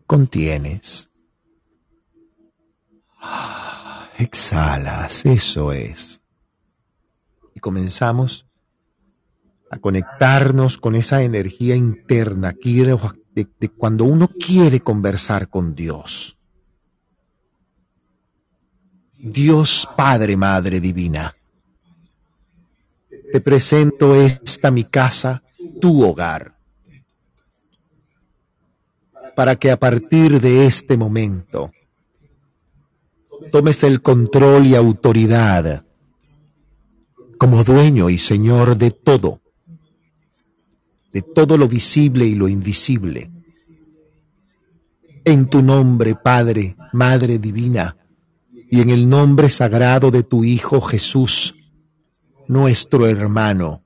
[0.06, 1.08] Contienes.
[3.22, 3.77] Ah,
[4.20, 6.22] exhalas, eso es.
[7.54, 8.46] Y comenzamos
[9.70, 16.38] a conectarnos con esa energía interna de, de cuando uno quiere conversar con Dios
[19.20, 21.36] Dios Padre, Madre Divina,
[23.32, 25.42] te presento esta mi casa,
[25.82, 26.56] tu hogar,
[29.36, 31.72] para que a partir de este momento
[33.52, 35.86] tomes el control y autoridad
[37.38, 39.42] como dueño y señor de todo,
[41.14, 43.32] de todo lo visible y lo invisible.
[45.24, 47.98] En tu nombre, Padre, Madre Divina,
[48.70, 51.56] y en el nombre sagrado de tu Hijo Jesús,
[52.48, 53.84] nuestro hermano,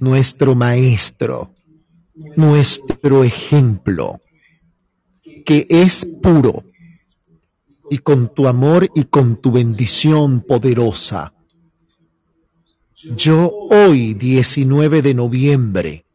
[0.00, 1.54] nuestro Maestro,
[2.36, 4.20] nuestro ejemplo,
[5.44, 6.64] que es puro,
[7.90, 11.32] y con tu amor y con tu bendición poderosa.
[13.16, 16.06] Yo hoy, 19 de noviembre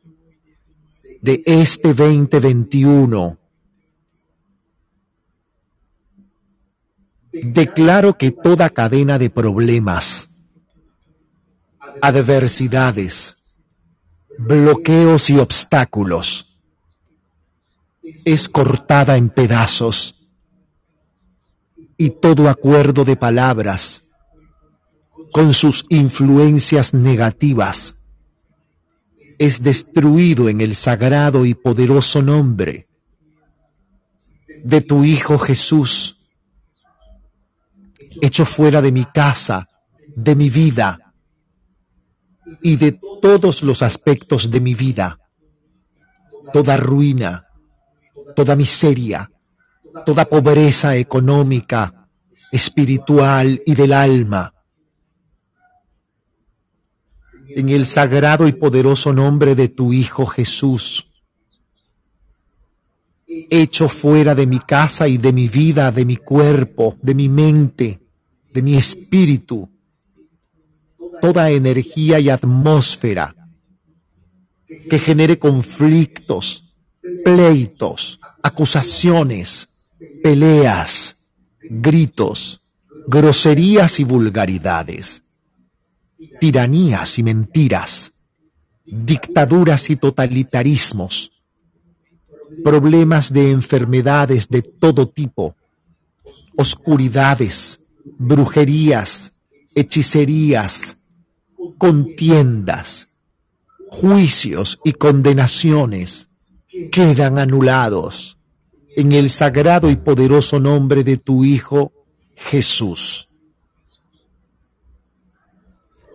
[1.22, 3.38] de este 2021,
[7.32, 10.30] declaro que toda cadena de problemas,
[12.02, 13.38] adversidades,
[14.38, 16.60] bloqueos y obstáculos
[18.26, 20.21] es cortada en pedazos
[22.02, 24.02] y todo acuerdo de palabras
[25.32, 27.94] con sus influencias negativas
[29.38, 32.88] es destruido en el sagrado y poderoso nombre
[34.64, 36.18] de tu Hijo Jesús,
[38.20, 39.68] hecho fuera de mi casa,
[40.16, 41.14] de mi vida
[42.64, 45.20] y de todos los aspectos de mi vida,
[46.52, 47.46] toda ruina,
[48.36, 49.30] toda miseria,
[50.06, 52.08] toda pobreza económica,
[52.52, 54.54] espiritual y del alma.
[57.50, 61.08] En el sagrado y poderoso nombre de tu Hijo Jesús,
[63.50, 68.02] hecho fuera de mi casa y de mi vida, de mi cuerpo, de mi mente,
[68.54, 69.70] de mi espíritu,
[71.22, 73.36] toda energía y atmósfera
[74.90, 76.76] que genere conflictos,
[77.24, 79.70] pleitos, acusaciones,
[80.24, 81.16] peleas,
[81.62, 82.62] gritos,
[83.08, 85.24] groserías y vulgaridades,
[86.40, 88.14] tiranías y mentiras,
[88.86, 91.32] dictaduras y totalitarismos,
[92.64, 95.56] problemas de enfermedades de todo tipo,
[96.58, 97.80] oscuridades,
[98.18, 99.34] brujerías,
[99.76, 100.98] hechicerías,
[101.78, 103.08] contiendas,
[103.90, 106.30] juicios y condenaciones
[106.92, 108.38] quedan anulados
[108.96, 111.92] en el sagrado y poderoso nombre de tu Hijo
[112.36, 113.28] Jesús.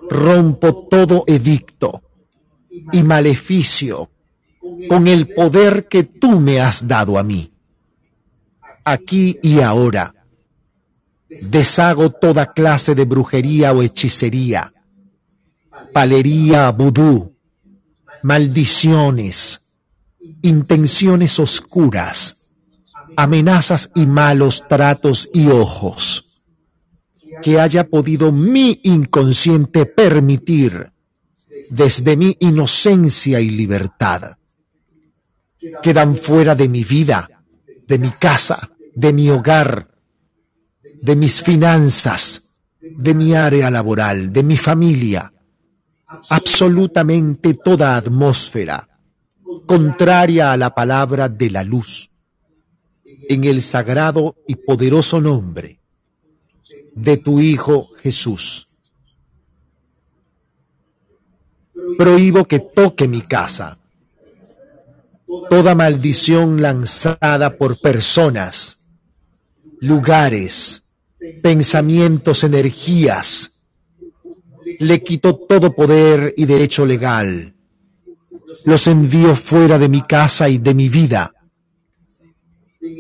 [0.08, 2.02] Rompo todo edicto
[2.92, 4.10] y maleficio
[4.88, 7.52] con el poder que tú me has dado a mí.
[8.84, 10.12] Aquí y ahora.
[11.28, 14.72] Deshago toda clase de brujería o hechicería,
[15.92, 17.36] palería, vudú,
[18.22, 19.60] maldiciones,
[20.42, 22.35] intenciones oscuras,
[23.16, 26.24] amenazas y malos tratos y ojos.
[27.42, 30.92] Que haya podido mi inconsciente permitir
[31.70, 34.38] desde mi inocencia y libertad.
[35.82, 37.28] Quedan fuera de mi vida,
[37.86, 39.88] de mi casa, de mi hogar,
[41.02, 42.42] de mis finanzas,
[42.80, 45.32] de mi área laboral, de mi familia,
[46.30, 48.88] absolutamente toda atmósfera
[49.66, 52.10] contraria a la palabra de la luz
[53.28, 55.80] en el sagrado y poderoso nombre
[56.94, 58.68] de tu Hijo Jesús.
[61.98, 63.78] Prohíbo que toque mi casa.
[65.50, 68.78] Toda maldición lanzada por personas,
[69.80, 70.82] lugares,
[71.42, 73.52] pensamientos, energías,
[74.78, 77.54] le quito todo poder y derecho legal.
[78.64, 81.35] Los envío fuera de mi casa y de mi vida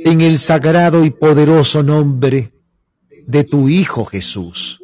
[0.04, 2.52] en el sagrado y poderoso nombre
[3.26, 4.80] de tu Hijo Jesús.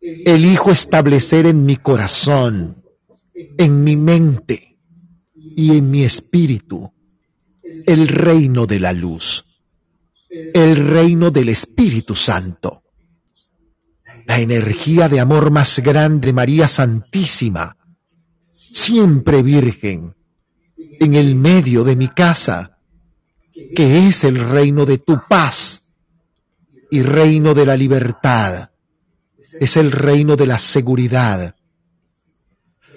[0.00, 2.84] Elijo establecer en mi corazón,
[3.34, 4.78] en mi mente
[5.34, 6.92] y en mi espíritu
[7.86, 9.44] el reino de la luz,
[10.28, 12.82] el reino del Espíritu Santo,
[14.26, 17.76] la energía de amor más grande, María Santísima,
[18.50, 20.15] siempre Virgen,
[21.00, 22.78] en el medio de mi casa,
[23.74, 25.94] que es el reino de tu paz
[26.90, 28.70] y reino de la libertad.
[29.60, 31.54] Es el reino de la seguridad,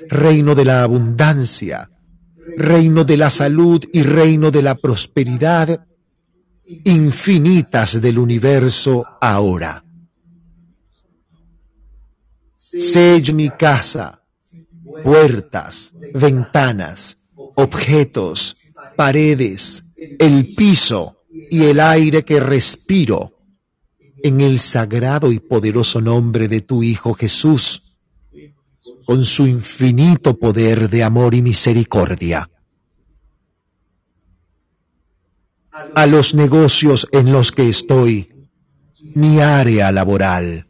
[0.10, 1.90] reino de la abundancia,
[2.58, 5.86] reino de la salud y reino de la prosperidad
[6.86, 9.84] infinitas del universo ahora.
[12.56, 14.24] Sello mi casa,
[15.04, 17.18] puertas, ventanas,
[17.62, 18.56] objetos,
[18.96, 23.36] paredes, el piso y el aire que respiro,
[24.24, 27.96] en el sagrado y poderoso nombre de tu Hijo Jesús,
[29.06, 32.50] con su infinito poder de amor y misericordia.
[35.96, 38.32] A los negocios en los que estoy,
[39.16, 40.68] mi área laboral,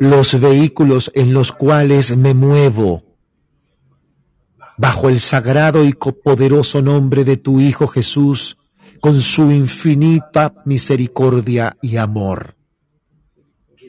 [0.00, 3.07] los vehículos en los cuales me muevo,
[4.78, 8.56] bajo el sagrado y poderoso nombre de tu Hijo Jesús,
[9.00, 12.56] con su infinita misericordia y amor.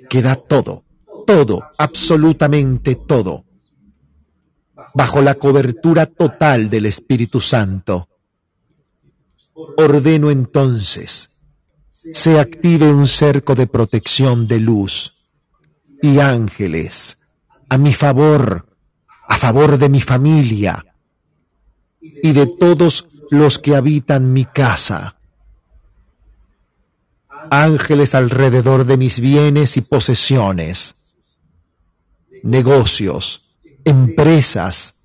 [0.09, 0.83] Queda todo,
[1.25, 3.45] todo, absolutamente todo,
[4.93, 8.09] bajo la cobertura total del Espíritu Santo.
[9.77, 11.29] Ordeno entonces,
[11.91, 15.13] se active un cerco de protección de luz
[16.01, 17.17] y ángeles
[17.69, 18.68] a mi favor,
[19.29, 20.85] a favor de mi familia
[22.01, 25.17] y de todos los que habitan mi casa.
[27.51, 30.95] Ángeles alrededor de mis bienes y posesiones,
[32.43, 33.55] negocios,
[33.85, 34.95] empresas,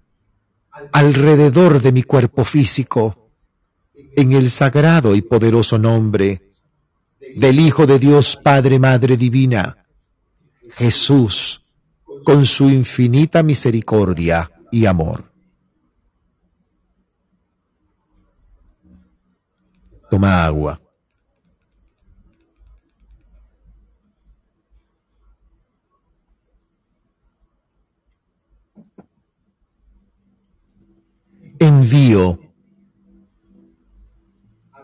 [0.90, 3.30] alrededor de mi cuerpo físico,
[4.16, 6.50] en el sagrado y poderoso nombre
[7.36, 9.86] del Hijo de Dios Padre, Madre Divina,
[10.70, 11.63] Jesús,
[12.24, 15.30] con su infinita misericordia y amor.
[20.10, 20.80] Toma agua.
[31.58, 32.40] Envío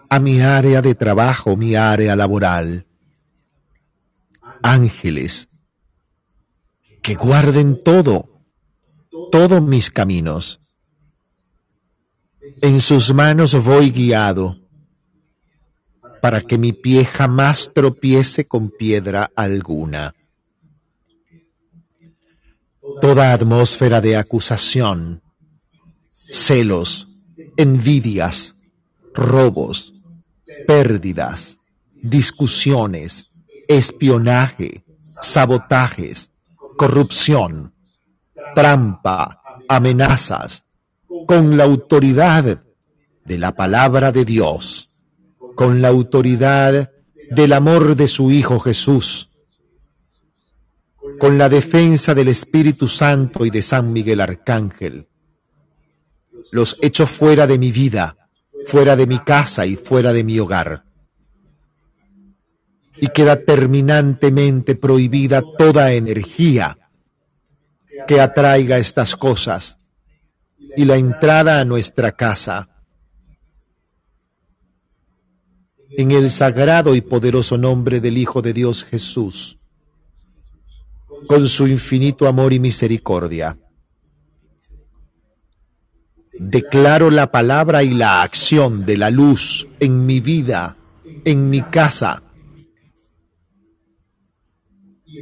[0.09, 2.87] a mi área de trabajo, mi área laboral,
[4.63, 5.50] ángeles
[7.03, 8.29] que guarden todo,
[9.31, 10.61] todos mis caminos.
[12.63, 14.61] En sus manos voy guiado
[16.21, 20.15] para que mi pie jamás tropiece con piedra alguna.
[23.01, 25.23] Toda atmósfera de acusación,
[26.11, 27.07] celos,
[27.57, 28.55] envidias,
[29.15, 29.95] robos,
[30.67, 31.59] pérdidas,
[32.03, 33.27] discusiones,
[33.69, 34.85] espionaje,
[35.21, 36.30] sabotajes,
[36.81, 37.75] corrupción,
[38.55, 40.65] trampa, amenazas,
[41.27, 42.63] con la autoridad
[43.27, 44.87] de la palabra de Dios
[45.61, 46.91] con la autoridad
[47.33, 49.29] del amor de su Hijo Jesús,
[51.19, 55.09] con la defensa del Espíritu Santo y de San Miguel Arcángel.
[56.51, 58.17] Los echo fuera de mi vida,
[58.65, 60.85] fuera de mi casa y fuera de mi hogar.
[63.01, 66.77] Y queda terminantemente prohibida toda energía
[68.07, 69.79] que atraiga estas cosas
[70.77, 72.69] y la entrada a nuestra casa
[75.91, 79.59] en el sagrado y poderoso nombre del Hijo de Dios Jesús,
[81.27, 83.59] con su infinito amor y misericordia.
[86.33, 90.77] Declaro la palabra y la acción de la luz en mi vida,
[91.25, 92.23] en mi casa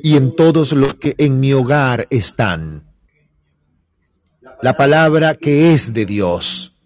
[0.02, 2.84] y en todos los que en mi hogar están.
[4.62, 6.78] La palabra que es de Dios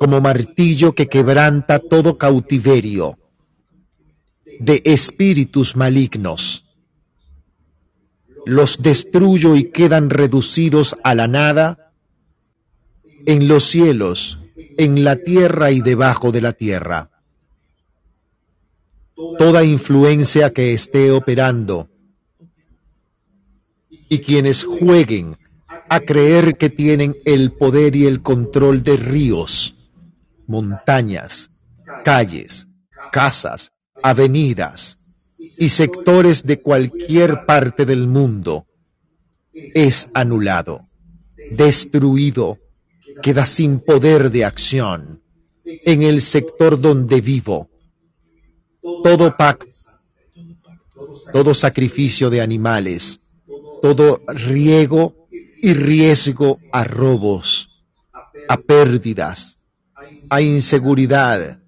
[0.00, 3.18] como martillo que quebranta todo cautiverio
[4.58, 6.64] de espíritus malignos.
[8.46, 11.92] Los destruyo y quedan reducidos a la nada
[13.26, 14.38] en los cielos,
[14.78, 17.10] en la tierra y debajo de la tierra.
[19.38, 21.88] Toda influencia que esté operando
[24.08, 25.36] y quienes jueguen
[25.88, 29.74] a creer que tienen el poder y el control de ríos,
[30.46, 31.50] montañas,
[32.04, 32.66] calles,
[33.12, 34.98] casas, avenidas
[35.38, 38.66] y sectores de cualquier parte del mundo
[39.52, 40.82] es anulado,
[41.52, 42.58] destruido,
[43.22, 45.22] queda sin poder de acción
[45.64, 47.69] en el sector donde vivo.
[48.82, 49.66] Todo pacto,
[51.32, 53.20] todo sacrificio de animales,
[53.82, 55.14] todo riego
[55.62, 57.68] y riesgo a robos,
[58.48, 59.58] a pérdidas,
[60.28, 61.60] a inseguridad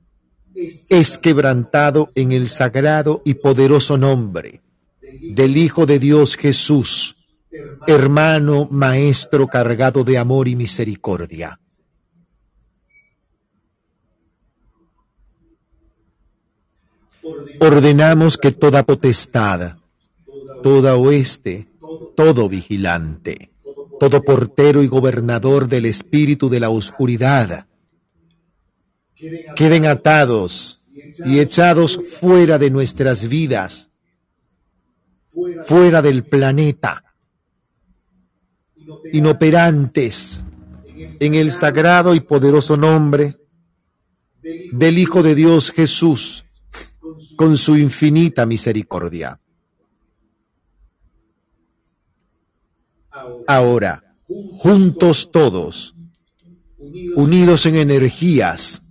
[0.89, 4.61] es quebrantado en el sagrado y poderoso nombre
[5.01, 7.17] del Hijo de Dios Jesús,
[7.87, 11.59] hermano maestro cargado de amor y misericordia.
[17.63, 19.77] Ordenamos que toda potestad,
[20.65, 21.69] toda oeste,
[22.17, 23.53] todo vigilante,
[24.01, 27.69] todo portero y gobernador del espíritu de la oscuridad,
[29.55, 30.83] queden atados
[31.25, 33.91] y echados fuera de nuestras vidas,
[35.63, 37.05] fuera del planeta,
[39.13, 40.43] inoperantes
[41.21, 43.37] en el sagrado y poderoso nombre
[44.73, 46.45] del Hijo de Dios Jesús,
[47.37, 49.39] con su infinita misericordia.
[53.47, 55.95] Ahora, juntos todos,
[57.17, 58.83] unidos en energías,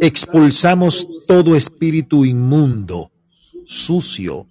[0.00, 3.12] expulsamos todo espíritu inmundo,
[3.64, 4.48] sucio,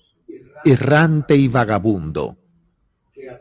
[0.63, 2.37] errante y vagabundo,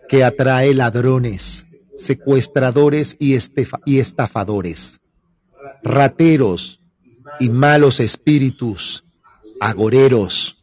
[0.08, 1.66] que atrae ladrones,
[1.96, 5.00] secuestradores y, estafadores,
[5.82, 6.80] rateros
[7.40, 9.04] y malos espíritus,
[9.60, 10.58] agoreros.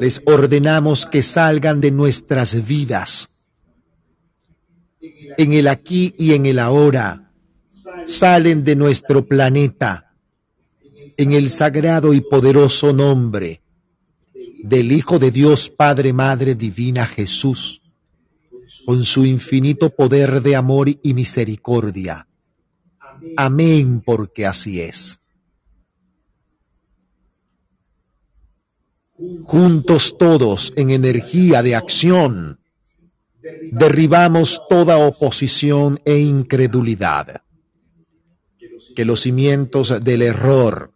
[0.00, 3.28] Les ordenamos que salgan de nuestras vidas,
[5.36, 7.32] en el aquí y en el ahora,
[8.06, 10.14] salen de nuestro planeta,
[11.16, 13.62] en el sagrado y poderoso nombre
[14.62, 17.82] del Hijo de Dios Padre, Madre Divina Jesús,
[18.84, 22.26] con su infinito poder de amor y misericordia.
[23.36, 25.19] Amén, porque así es.
[29.44, 32.60] Juntos todos en energía de acción,
[33.72, 37.42] derribamos toda oposición e incredulidad.
[38.96, 40.92] Que los cimientos del error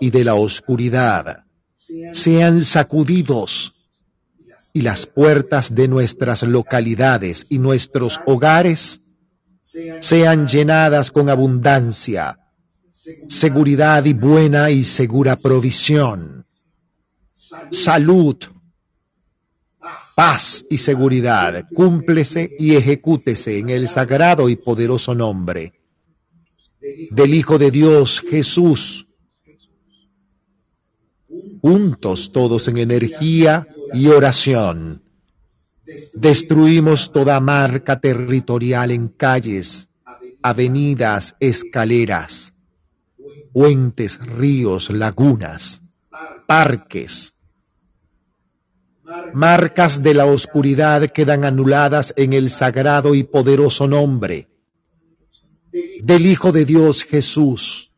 [0.00, 1.44] y de la oscuridad
[2.12, 3.72] sean sacudidos
[4.72, 9.00] y las puertas de nuestras localidades y nuestros hogares
[10.00, 12.38] sean llenadas con abundancia,
[13.28, 16.43] seguridad y buena y segura provisión,
[17.70, 18.36] salud,
[20.14, 25.72] paz y seguridad, cúmplese y ejecútese en el sagrado y poderoso nombre
[27.10, 29.06] del Hijo de Dios Jesús,
[31.62, 35.02] juntos todos en energía y oración.
[36.14, 39.88] Destruimos toda marca territorial en calles,
[40.42, 42.54] avenidas, escaleras,
[43.52, 45.80] puentes, ríos, lagunas,
[46.46, 47.33] parques.
[49.34, 54.48] Marcas de la oscuridad quedan anuladas en el sagrado y poderoso nombre
[56.02, 57.92] del Hijo de Dios Jesús.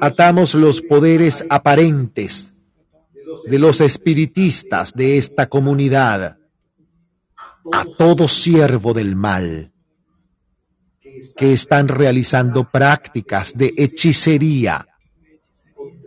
[0.00, 2.52] Atamos los poderes aparentes
[3.46, 6.38] de los espiritistas de esta comunidad
[7.72, 9.72] a todo siervo del mal
[11.36, 14.86] que están realizando prácticas de hechicería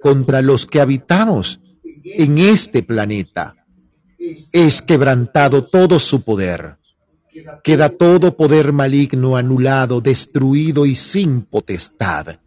[0.02, 1.60] contra los que habitamos
[2.06, 3.56] en este planeta.
[4.52, 6.78] Es quebrantado todo su poder.
[7.64, 12.40] Queda todo poder maligno anulado, destruido y sin potestad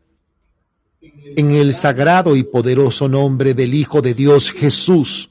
[1.36, 5.30] en el sagrado y poderoso nombre del Hijo de Dios Jesús,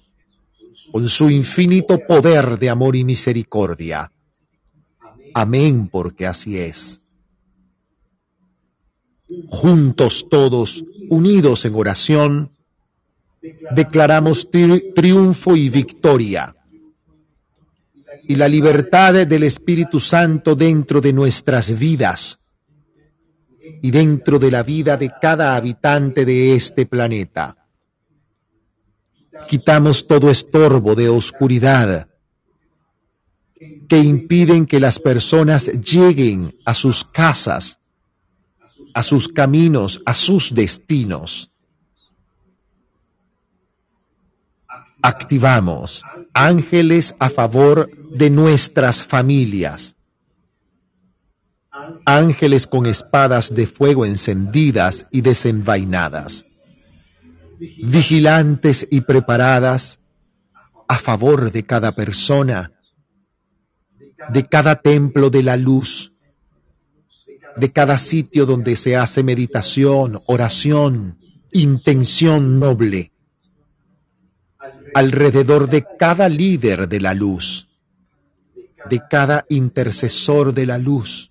[0.91, 4.11] con su infinito poder de amor y misericordia.
[5.33, 7.01] Amén, porque así es.
[9.49, 12.51] Juntos todos, unidos en oración,
[13.71, 14.49] declaramos
[14.95, 16.55] triunfo y victoria
[18.27, 22.39] y la libertad del Espíritu Santo dentro de nuestras vidas
[23.81, 27.55] y dentro de la vida de cada habitante de este planeta.
[29.47, 32.09] Quitamos todo estorbo de oscuridad
[33.87, 37.79] que impiden que las personas lleguen a sus casas,
[38.93, 41.51] a sus caminos, a sus destinos.
[45.01, 49.95] Activamos ángeles a favor de nuestras familias.
[52.05, 56.45] Ángeles con espadas de fuego encendidas y desenvainadas,
[57.59, 59.99] vigilantes y preparadas
[60.87, 62.71] a favor de cada persona,
[64.29, 66.13] de cada templo de la luz,
[67.55, 71.17] de cada sitio donde se hace meditación, oración,
[71.51, 73.11] intención noble,
[74.97, 77.67] alrededor de cada líder de la luz,
[78.89, 81.29] de cada intercesor de la luz,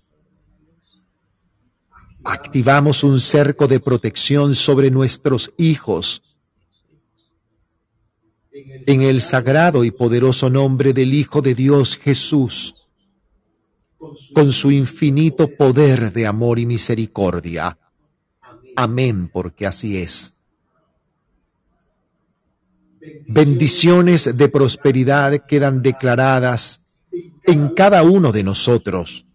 [2.23, 6.23] activamos un cerco de protección sobre nuestros hijos.
[8.85, 12.87] En el sagrado y poderoso nombre del Hijo de Dios Jesús,
[14.33, 17.77] con su infinito poder de amor y misericordia.
[18.77, 20.36] Amén, porque así es.
[23.27, 26.79] Bendiciones de prosperidad quedan declaradas
[27.45, 29.27] en cada uno de nosotros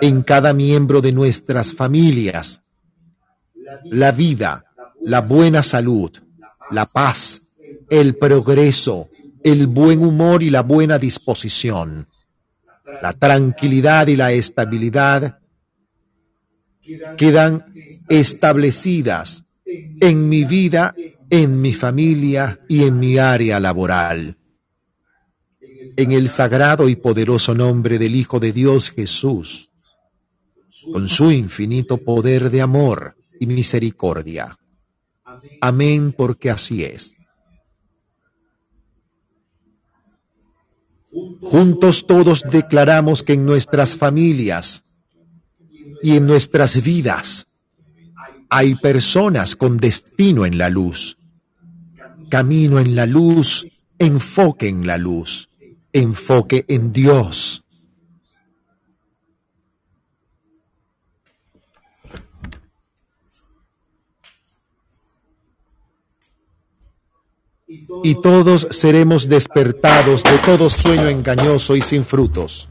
[0.00, 2.62] en cada miembro de nuestras familias,
[3.84, 4.64] la vida,
[5.02, 6.10] la buena salud,
[6.70, 7.42] la paz,
[7.90, 9.08] el progreso,
[9.42, 12.08] el buen humor y la buena disposición,
[13.02, 15.38] la tranquilidad y la estabilidad
[17.16, 17.66] quedan
[18.08, 19.44] establecidas
[20.00, 20.94] en mi vida,
[21.30, 24.36] en mi familia y en mi área laboral.
[25.96, 29.70] en el sagrado y poderoso nombre del Hijo de Dios Jesús,
[30.92, 34.56] con su infinito poder de amor y misericordia.
[35.60, 37.16] Amén porque así es.
[41.40, 44.84] Juntos todos declaramos que en nuestras familias
[46.02, 47.47] y en nuestras vidas
[48.50, 51.18] hay personas con destino en la luz,
[52.28, 53.66] camino en la luz,
[53.98, 55.48] enfoque en la luz,
[55.92, 57.64] enfoque en Dios.
[68.02, 72.68] y todos seremos despertados de todo sueño engañoso y sin frutos.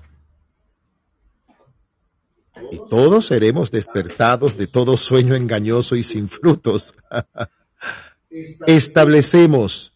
[2.72, 6.95] Y todos seremos despertados de todo sueño engañoso y sin frutos.
[8.68, 9.93] Establecemos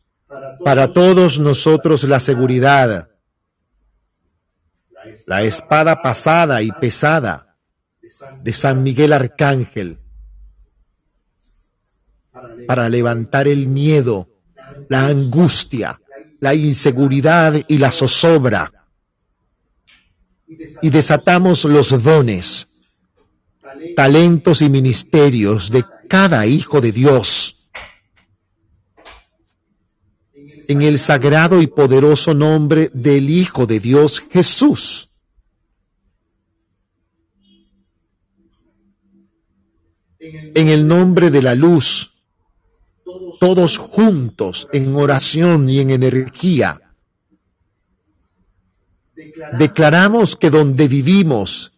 [0.63, 3.09] para todos nosotros la seguridad,
[5.26, 7.57] la espada pasada y pesada
[8.41, 9.99] de San Miguel Arcángel
[12.67, 14.32] para levantar el miedo
[14.89, 16.01] la angustia,
[16.39, 18.72] la inseguridad y la zozobra.
[20.82, 22.68] Y desatamos los dones,
[23.95, 27.70] talentos y ministerios de cada hijo de Dios.
[30.68, 35.10] En el sagrado y poderoso nombre del Hijo de Dios Jesús.
[40.20, 42.24] En el nombre de la luz,
[43.39, 46.91] todos juntos en oración y en energía.
[49.57, 51.72] Declaramos que donde vivimos,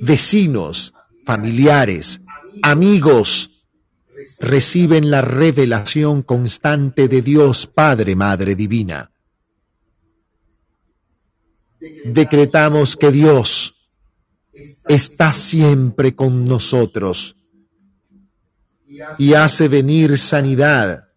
[0.00, 0.94] vecinos,
[1.24, 2.20] familiares,
[2.62, 3.64] amigos,
[4.40, 9.10] reciben la revelación constante de Dios Padre, Madre Divina.
[12.04, 13.90] Decretamos que Dios
[14.88, 17.36] está siempre con nosotros
[19.18, 21.08] y hace venir sanidad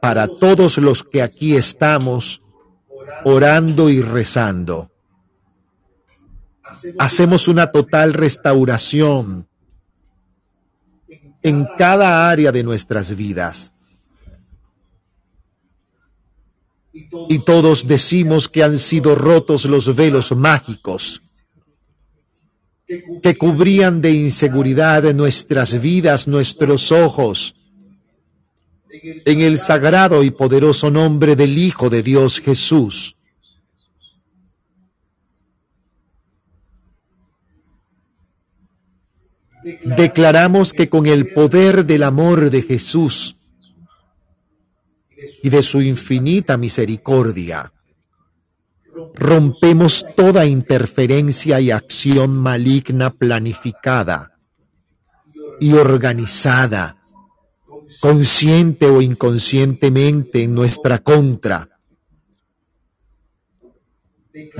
[0.00, 2.42] para todos los que aquí estamos
[3.24, 4.90] orando y rezando.
[6.98, 9.48] Hacemos una total restauración
[11.42, 13.74] en cada área de nuestras vidas.
[17.28, 21.22] Y todos decimos que han sido rotos los velos mágicos
[23.22, 27.54] que cubrían de inseguridad nuestras vidas, nuestros ojos,
[28.90, 33.16] en el sagrado y poderoso nombre del Hijo de Dios Jesús.
[39.84, 43.36] Declaramos que con el poder del amor de Jesús
[45.42, 47.72] y de su infinita misericordia,
[49.14, 54.38] rompemos toda interferencia y acción maligna planificada
[55.60, 56.97] y organizada,
[58.00, 61.68] consciente o inconscientemente en nuestra contra.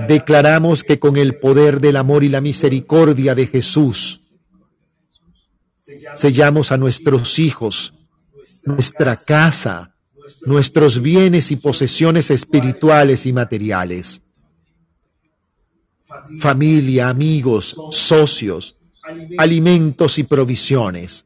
[0.08, 4.20] Declaramos que con el poder del amor y la misericordia de Jesús,
[6.14, 7.94] sellamos a nuestros hijos,
[8.64, 9.94] nuestra casa,
[10.44, 14.22] nuestros bienes y posesiones espirituales y materiales
[16.40, 18.76] familia, amigos, socios,
[19.38, 21.24] alimentos y provisiones.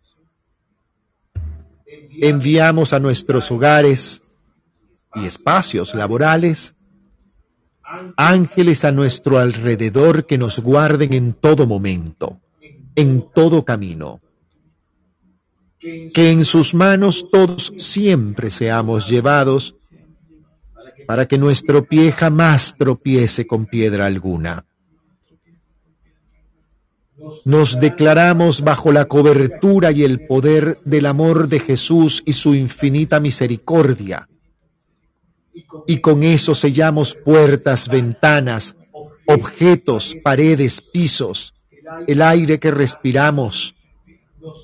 [2.24, 4.22] Enviamos a nuestros hogares
[5.16, 6.72] y espacios laborales
[8.16, 12.40] ángeles a nuestro alrededor que nos guarden en todo momento,
[12.94, 14.20] en todo camino.
[15.80, 19.74] Que en sus manos todos siempre seamos llevados
[21.08, 24.64] para que nuestro pie jamás tropiece con piedra alguna
[27.44, 33.20] nos declaramos bajo la cobertura y el poder del amor de Jesús y su infinita
[33.20, 34.28] misericordia.
[35.86, 38.76] Y con eso sellamos puertas, ventanas,
[39.26, 41.54] objetos, paredes, pisos,
[42.06, 43.74] el aire que respiramos.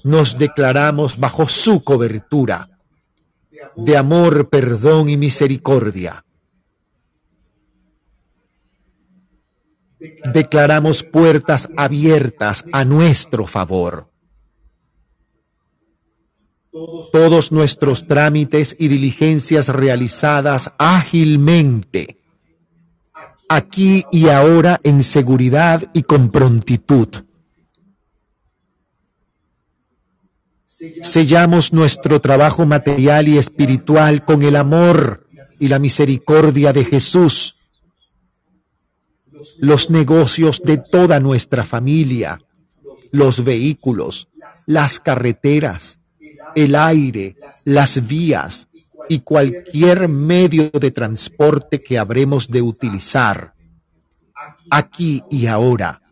[0.02, 2.68] Nos declaramos bajo su cobertura
[3.76, 6.24] de amor, perdón y misericordia.
[10.32, 14.10] Declaramos puertas abiertas a nuestro favor.
[17.12, 22.20] Todos nuestros trámites y diligencias realizadas ágilmente,
[23.48, 27.08] aquí y ahora en seguridad y con prontitud.
[31.02, 35.26] Sellamos nuestro trabajo material y espiritual con el amor
[35.58, 37.56] y la misericordia de Jesús,
[39.58, 42.40] los negocios de toda nuestra familia,
[43.10, 44.28] los vehículos,
[44.66, 45.98] las carreteras,
[46.54, 48.68] el aire, las vías
[49.08, 53.54] y cualquier medio de transporte que habremos de utilizar,
[54.70, 56.02] aquí y ahora.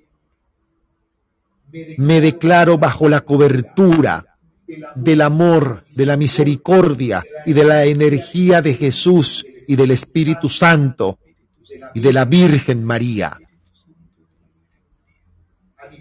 [1.99, 4.39] Me declaro bajo la cobertura
[4.95, 11.19] del amor, de la misericordia y de la energía de Jesús y del Espíritu Santo
[11.97, 13.41] y de la Virgen María.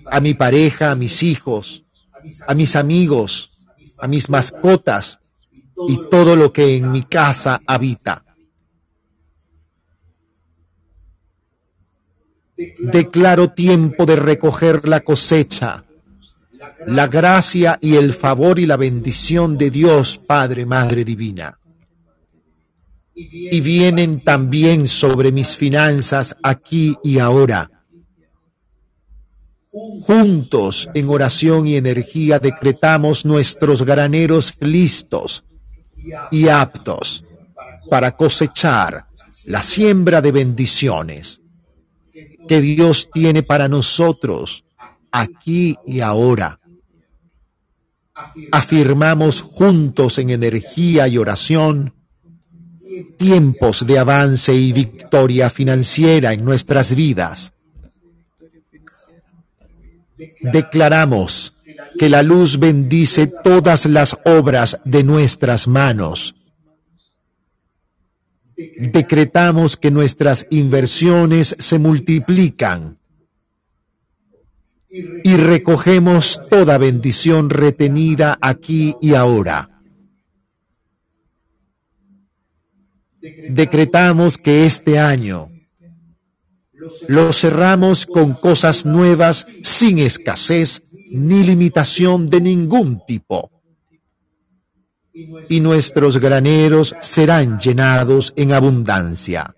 [0.08, 1.86] A mi pareja, a mis hijos,
[2.46, 3.52] a mis amigos,
[4.00, 5.20] a mis mascotas
[5.88, 8.26] y todo lo que en mi casa habita.
[12.58, 15.86] Declaro tiempo de recoger la cosecha,
[16.88, 21.58] la gracia y el favor y la bendición de Dios Padre, Madre Divina.
[23.16, 27.72] Y vienen también sobre mis finanzas aquí y ahora.
[29.72, 35.46] Juntos en oración y energía decretamos nuestros graneros listos
[36.32, 37.24] y aptos
[37.90, 39.08] para cosechar
[39.46, 41.42] la siembra de bendiciones
[42.48, 44.66] que Dios tiene para nosotros
[45.12, 46.60] aquí y ahora.
[48.52, 51.94] Afirmamos juntos en energía y oración
[53.18, 57.54] tiempos de avance y victoria financiera en nuestras vidas.
[60.42, 61.54] Declaramos
[61.98, 66.36] que la luz bendice todas las obras de nuestras manos
[68.78, 72.98] decretamos que nuestras inversiones se multiplican
[75.24, 79.75] y recogemos toda bendición retenida aquí y ahora.
[83.50, 85.52] Decretamos que este año
[87.08, 93.52] lo cerramos con cosas nuevas sin escasez ni limitación de ningún tipo
[95.48, 99.56] y nuestros graneros serán llenados en abundancia.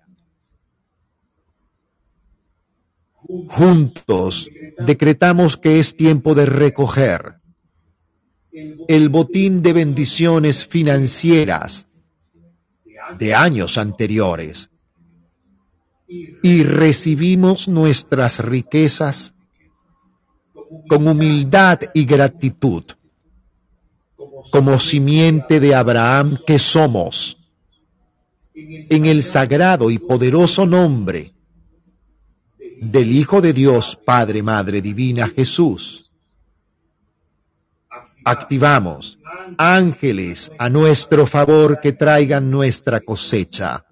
[3.48, 4.48] Juntos
[4.78, 7.40] decretamos que es tiempo de recoger
[8.88, 11.87] el botín de bendiciones financieras
[13.18, 14.70] de años anteriores
[16.42, 19.34] y recibimos nuestras riquezas
[20.88, 22.84] con humildad y gratitud
[24.50, 27.36] como simiente de Abraham que somos,
[28.54, 31.34] en el sagrado y poderoso nombre
[32.80, 36.10] del Hijo de Dios, Padre, Madre Divina, Jesús.
[38.24, 39.17] Activamos
[39.56, 43.84] ángeles a nuestro favor que traigan nuestra cosecha,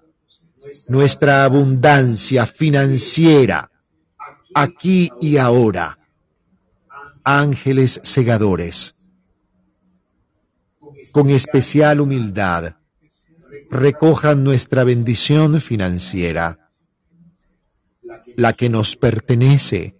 [0.87, 3.71] nuestra abundancia financiera,
[4.53, 5.97] aquí y ahora.
[7.23, 8.95] Ángeles segadores
[11.17, 12.75] con especial humildad,
[13.71, 16.69] recojan nuestra bendición financiera,
[18.35, 19.95] la que nos pertenece,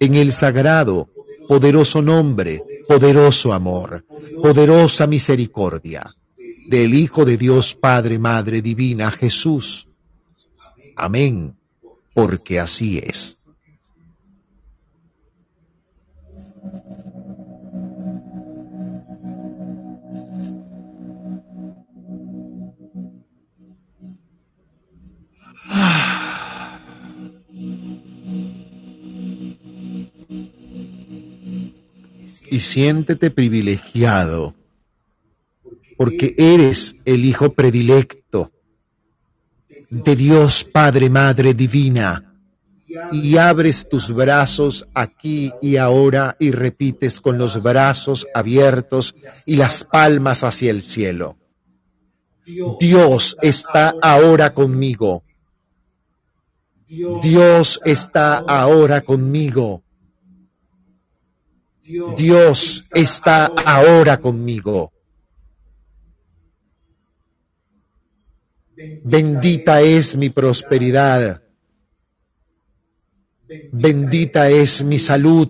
[0.00, 1.10] en el sagrado,
[1.46, 4.04] poderoso nombre, poderoso amor,
[4.42, 6.14] poderosa misericordia
[6.66, 9.86] del Hijo de Dios Padre, Madre Divina, Jesús.
[10.96, 11.56] Amén,
[12.14, 13.38] porque así es.
[32.54, 34.54] Y siéntete privilegiado,
[35.96, 38.52] porque eres el Hijo predilecto
[39.90, 42.38] de Dios Padre, Madre Divina,
[43.10, 49.82] y abres tus brazos aquí y ahora y repites con los brazos abiertos y las
[49.82, 51.36] palmas hacia el cielo.
[52.78, 55.24] Dios está ahora conmigo.
[57.20, 59.82] Dios está ahora conmigo.
[61.84, 64.92] Dios está ahora conmigo.
[69.04, 71.42] Bendita es mi prosperidad.
[73.70, 75.48] Bendita es mi salud.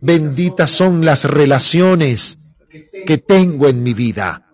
[0.00, 2.38] Benditas son las relaciones
[3.06, 4.50] que tengo en mi vida.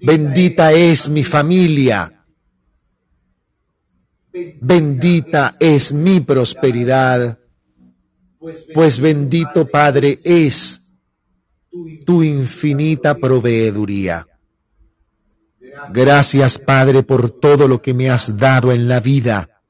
[0.00, 2.21] Bendita es mi familia.
[4.32, 7.38] Bendita es mi prosperidad,
[8.72, 10.80] pues bendito Padre es
[12.06, 14.26] tu infinita proveeduría.
[15.90, 19.62] Gracias, Padre, por todo lo que me has dado en la vida,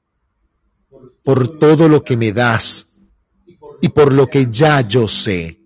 [1.25, 2.87] por todo lo que me das
[3.81, 5.61] y por lo que ya yo sé.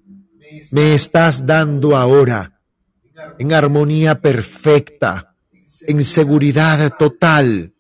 [0.70, 2.60] Me estás dando ahora
[3.38, 5.36] en armonía perfecta,
[5.86, 7.75] en seguridad total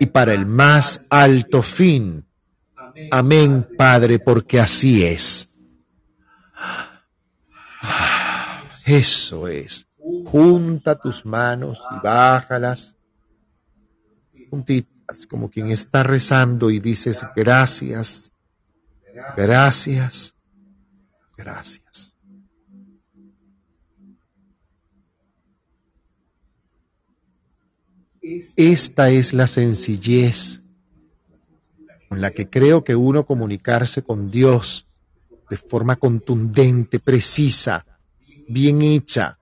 [0.00, 2.26] y para el más alto fin.
[3.10, 5.48] Amén, Padre, porque así es.
[8.84, 9.86] Eso es.
[10.24, 12.96] Junta tus manos y bájalas
[14.48, 18.32] juntitas, como quien está rezando y dices gracias,
[19.36, 20.34] gracias,
[21.36, 21.87] gracias.
[28.56, 30.62] Esta es la sencillez
[32.08, 34.86] con la que creo que uno comunicarse con Dios
[35.50, 37.84] de forma contundente, precisa,
[38.48, 39.38] bien hecha,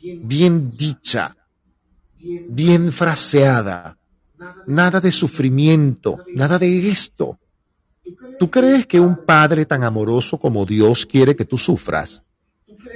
[0.00, 1.36] bien dicha,
[2.48, 3.96] bien fraseada,
[4.66, 7.38] nada de sufrimiento, nada de esto.
[8.38, 12.24] ¿Tú crees que un padre tan amoroso como Dios quiere que tú sufras?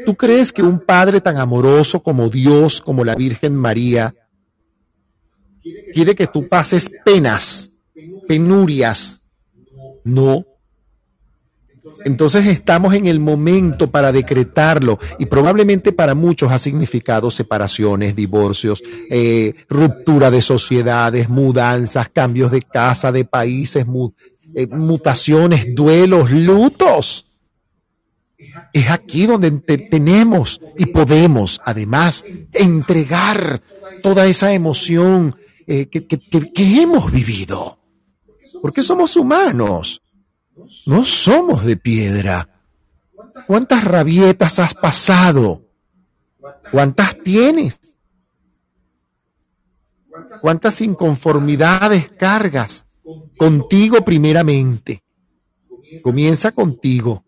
[0.07, 4.15] ¿Tú crees que un padre tan amoroso como Dios, como la Virgen María,
[5.93, 7.71] quiere que tú pases penas,
[8.27, 9.23] penurias?
[10.05, 10.45] No,
[12.05, 18.83] entonces estamos en el momento para decretarlo y probablemente para muchos ha significado separaciones, divorcios,
[19.11, 23.87] eh, ruptura de sociedades, mudanzas, cambios de casa, de países,
[24.55, 27.27] eh, mutaciones, duelos, lutos.
[28.73, 33.63] Es aquí donde tenemos y podemos además entregar
[34.03, 35.35] toda esa emoción
[35.67, 37.79] eh, que hemos vivido.
[38.63, 40.01] Porque somos humanos
[40.87, 42.49] no somos de piedra.
[43.47, 45.63] ¿Cuántas rabietas has pasado?
[46.71, 47.79] ¿Cuántas tienes?
[50.41, 52.87] ¿Cuántas inconformidades cargas?
[53.37, 55.03] Contigo primeramente.
[56.03, 57.24] Comienza contigo.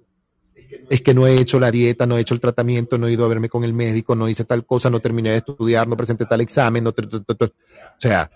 [0.89, 3.25] Es que no he hecho la dieta, no he hecho el tratamiento, no he ido
[3.25, 6.27] a verme con el médico, no hice tal cosa, no terminé de estudiar, no presenté
[6.27, 6.91] tal examen, no...
[6.91, 7.51] O
[7.99, 8.31] sea,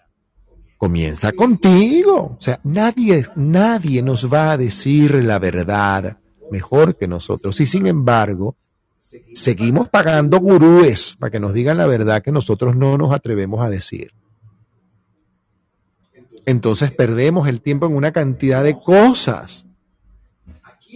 [0.81, 2.37] comienza contigo.
[2.37, 6.19] O sea, nadie, nadie nos va a decir la verdad
[6.51, 7.61] mejor que nosotros.
[7.61, 8.57] Y sin embargo,
[9.35, 13.71] seguimos pagando gurúes para que nos digan la verdad que nosotros no nos atrevemos a
[13.71, 14.13] decir.
[16.47, 19.67] Entonces perdemos el tiempo en una cantidad de cosas.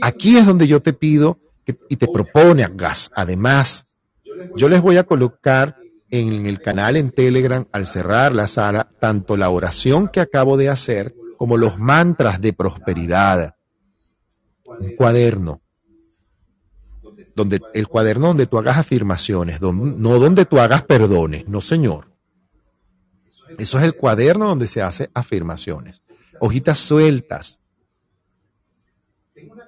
[0.03, 1.39] Aquí es donde yo te pido
[1.89, 2.67] y te propone,
[3.15, 3.87] además,
[4.57, 5.77] yo les voy a colocar
[6.11, 10.69] en el canal en Telegram al cerrar la sala tanto la oración que acabo de
[10.69, 13.57] hacer como los mantras de prosperidad.
[14.65, 15.61] Un cuaderno.
[17.35, 22.12] Donde, el cuaderno donde tú hagas afirmaciones, no donde tú hagas perdones, no señor.
[23.59, 26.03] Eso es el cuaderno donde se hace afirmaciones.
[26.39, 27.61] Hojitas sueltas.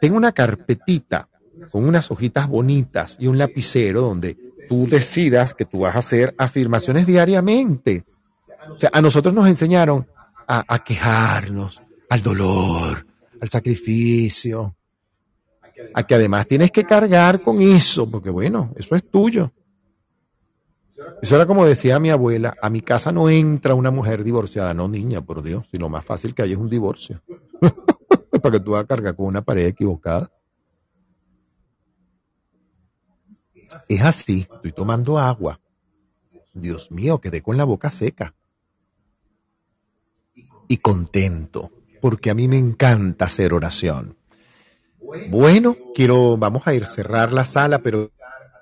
[0.01, 1.28] Tengo una carpetita
[1.70, 4.36] con unas hojitas bonitas y un lapicero donde
[4.68, 8.02] tú decidas que tú vas a hacer afirmaciones diariamente.
[8.74, 10.06] O sea, a nosotros nos enseñaron
[10.48, 13.06] a, quejarnos, al dolor,
[13.40, 14.76] al sacrificio,
[15.94, 19.52] a que además tienes que cargar con eso, porque bueno, eso es tuyo.
[21.20, 24.88] Eso era como decía mi abuela, a mi casa no entra una mujer divorciada, no
[24.88, 27.22] niña, por Dios, sino más fácil que haya es un divorcio.
[28.42, 30.30] Para que tú vas a cargar con una pared equivocada.
[33.89, 35.61] Es así, estoy tomando agua.
[36.53, 38.34] Dios mío, quedé con la boca seca.
[40.68, 41.70] Y contento,
[42.01, 44.16] porque a mí me encanta hacer oración.
[45.30, 48.11] Bueno, quiero, vamos a ir a cerrar la sala, pero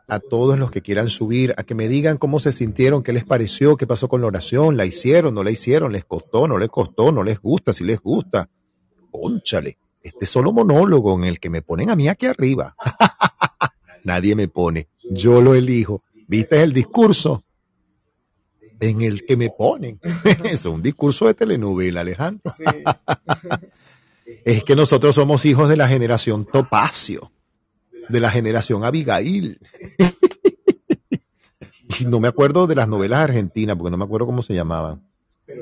[0.07, 3.25] a todos los que quieran subir, a que me digan cómo se sintieron, qué les
[3.25, 6.69] pareció, qué pasó con la oración, la hicieron, no la hicieron, les costó, no les
[6.69, 8.51] costó, no les gusta, si les gusta.
[9.11, 12.77] Pónchale, este solo monólogo en el que me ponen a mí aquí arriba.
[14.05, 16.03] Nadie me pone yo lo elijo.
[16.27, 17.45] ¿Viste el discurso?
[18.81, 20.01] En el que me ponen.
[20.45, 22.53] es un discurso de telenovela, Alejandro.
[24.45, 27.33] es que nosotros somos hijos de la generación Topacio,
[28.09, 29.59] de la generación Abigail.
[32.01, 35.07] y no me acuerdo de las novelas argentinas, porque no me acuerdo cómo se llamaban.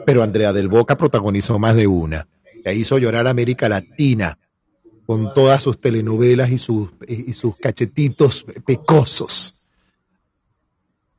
[0.07, 2.29] Pero Andrea del Boca protagonizó más de una.
[2.63, 4.39] Que hizo llorar a América Latina
[5.07, 9.55] con todas sus telenovelas y sus, y sus cachetitos pecosos.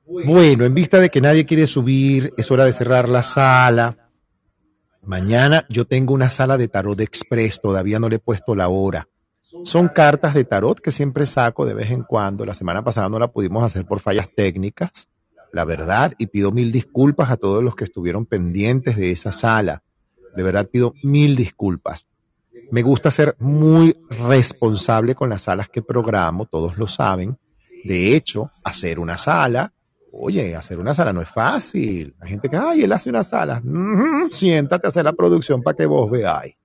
[0.05, 4.09] Bueno, en vista de que nadie quiere subir, es hora de cerrar la sala.
[5.01, 9.07] Mañana yo tengo una sala de tarot express, todavía no le he puesto la hora.
[9.63, 12.45] Son cartas de tarot que siempre saco de vez en cuando.
[12.45, 15.07] La semana pasada no la pudimos hacer por fallas técnicas.
[15.51, 19.83] la verdad, y pido mil disculpas a todos los que estuvieron pendientes de esa sala.
[20.35, 22.07] De verdad pido mil disculpas.
[22.71, 27.37] Me gusta ser muy responsable con las salas que programo, todos lo saben.
[27.83, 29.73] De hecho, hacer una sala,
[30.11, 32.15] oye, hacer una sala no es fácil.
[32.19, 33.61] Hay gente que, ay, él hace una sala.
[34.29, 36.55] siéntate a hacer la producción para que vos veáis.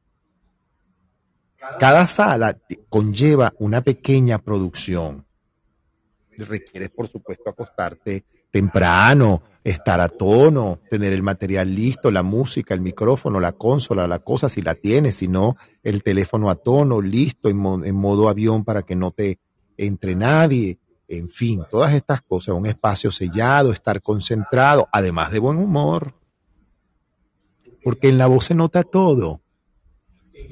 [1.81, 2.57] Cada sala
[2.89, 5.27] conlleva una pequeña producción.
[6.37, 12.81] Requieres, por supuesto, acostarte temprano, estar a tono, tener el material listo, la música, el
[12.81, 17.49] micrófono, la consola, la cosa, si la tienes, si no, el teléfono a tono, listo,
[17.49, 19.39] en, en modo avión para que no te
[19.77, 25.59] entre nadie, en fin, todas estas cosas, un espacio sellado, estar concentrado, además de buen
[25.59, 26.15] humor,
[27.83, 29.41] porque en la voz se nota todo,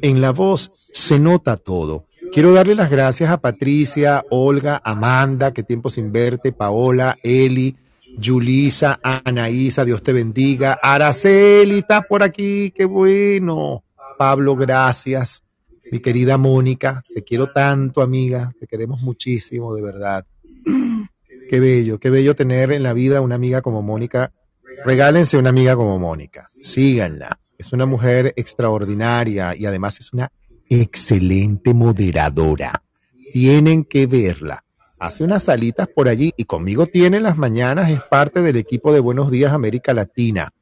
[0.02, 2.06] en la voz se nota todo.
[2.32, 7.76] Quiero darle las gracias a Patricia, Olga, Amanda, que tiempo sin verte, Paola, Eli,
[8.18, 10.78] Yulisa, Anaísa, Dios te bendiga.
[10.82, 13.84] Araceli, está por aquí, qué bueno.
[14.18, 15.42] Pablo, gracias.
[15.90, 18.52] Mi querida Mónica, te quiero tanto, amiga.
[18.58, 20.26] Te queremos muchísimo, de verdad.
[21.48, 24.32] Qué bello, qué bello tener en la vida una amiga como Mónica.
[24.84, 26.48] Regálense una amiga como Mónica.
[26.60, 27.38] Síganla.
[27.56, 30.32] Es una mujer extraordinaria y además es una
[30.68, 32.82] excelente moderadora.
[33.32, 34.65] Tienen que verla
[34.98, 39.00] hace unas salitas por allí y conmigo tiene las mañanas, es parte del equipo de
[39.00, 40.52] Buenos Días América Latina.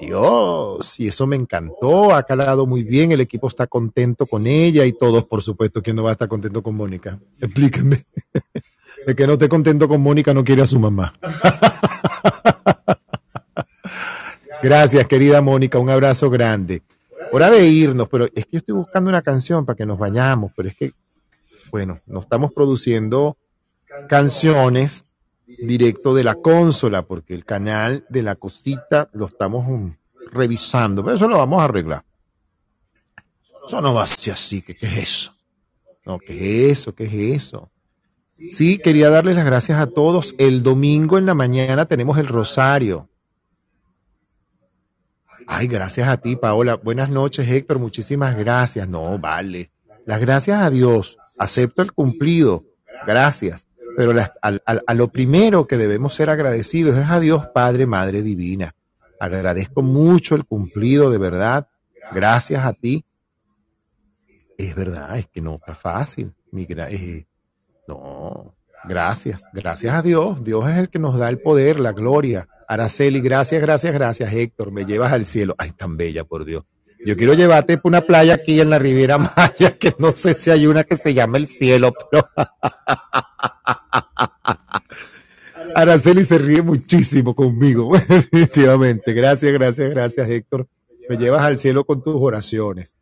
[0.00, 4.84] Dios, y eso me encantó, ha calado muy bien, el equipo está contento con ella
[4.84, 7.18] y todos, por supuesto, ¿quién no va a estar contento con Mónica?
[7.40, 8.04] Explíquenme.
[9.06, 11.14] El que no esté contento con Mónica no quiere a su mamá.
[14.62, 16.82] Gracias, querida Mónica, un abrazo grande.
[17.32, 20.68] Hora de irnos, pero es que estoy buscando una canción para que nos vayamos, pero
[20.68, 20.92] es que
[21.70, 23.36] bueno, no estamos produciendo
[24.08, 25.04] canciones
[25.46, 29.94] directo de la consola, porque el canal de la cosita lo estamos um,
[30.30, 32.04] revisando, pero eso lo vamos a arreglar.
[33.66, 35.34] Eso no va a ser así, ¿qué, es eso?
[36.04, 36.94] No, ¿qué es eso?
[36.94, 37.70] ¿Qué es eso?
[38.50, 40.34] Sí, quería darles las gracias a todos.
[40.38, 43.08] El domingo en la mañana tenemos el rosario.
[45.46, 46.76] Ay, gracias a ti, Paola.
[46.76, 47.78] Buenas noches, Héctor.
[47.78, 48.88] Muchísimas gracias.
[48.88, 49.70] No, vale.
[50.06, 52.64] Las gracias a Dios acepto el cumplido,
[53.06, 54.12] gracias, pero
[54.42, 58.74] a, lo primero que debemos ser agradecidos es a Dios Padre, Madre Divina.
[59.18, 61.66] Agradezco mucho el cumplido, de verdad.
[62.12, 63.04] Gracias a ti.
[64.56, 66.32] Es verdad, es que no está fácil.
[66.52, 67.26] Eh,
[67.88, 70.44] no, gracias, gracias a Dios.
[70.44, 72.48] Dios es el que nos da el poder, la gloria.
[72.68, 74.70] Araceli, gracias, gracias, gracias, Héctor.
[74.70, 75.56] Me llevas al cielo.
[75.58, 76.64] Ay, tan bella, por Dios.
[77.04, 80.50] Yo quiero llevarte por una playa aquí en la Riviera Maya, que no sé si
[80.50, 82.28] hay una que se llama El Cielo, pero...
[85.74, 89.12] Araceli se ríe muchísimo conmigo, definitivamente.
[89.12, 90.66] Gracias, gracias, gracias, Héctor.
[91.08, 92.96] Me llevas al cielo con tus oraciones.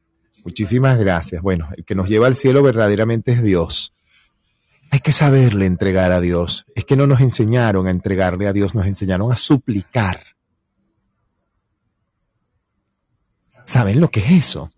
[0.44, 1.42] Muchísimas gracias.
[1.42, 3.94] Bueno, el que nos lleva al cielo verdaderamente es Dios.
[4.90, 6.66] Hay que saberle entregar a Dios.
[6.74, 10.35] Es que no nos enseñaron a entregarle a Dios, nos enseñaron a suplicar.
[13.66, 14.70] ¿Saben lo que es eso?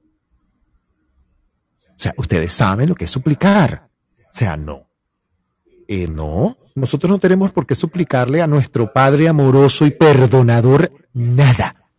[1.84, 3.90] O sea, ustedes saben lo que es suplicar.
[4.18, 4.88] O sea, no.
[5.86, 11.90] Eh, no, nosotros no tenemos por qué suplicarle a nuestro Padre amoroso y perdonador nada.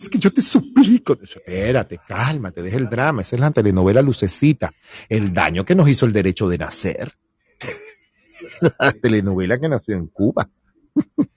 [0.00, 1.18] Es que yo te suplico.
[1.20, 3.22] Espérate, cálmate, deja el drama.
[3.22, 4.72] Esa es la telenovela Lucecita.
[5.08, 7.12] El daño que nos hizo el derecho de nacer.
[8.78, 10.48] la telenovela que nació en Cuba.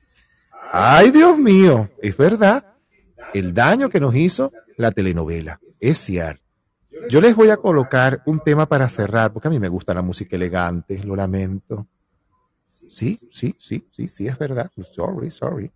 [0.71, 2.70] Ay, Dios mío, es verdad
[3.33, 5.59] el daño que nos hizo la telenovela.
[5.79, 6.41] Es cierto.
[7.09, 10.01] Yo les voy a colocar un tema para cerrar, porque a mí me gusta la
[10.01, 11.87] música elegante, lo lamento.
[12.89, 14.69] Sí, sí, sí, sí, sí, es verdad.
[14.91, 15.71] Sorry, sorry.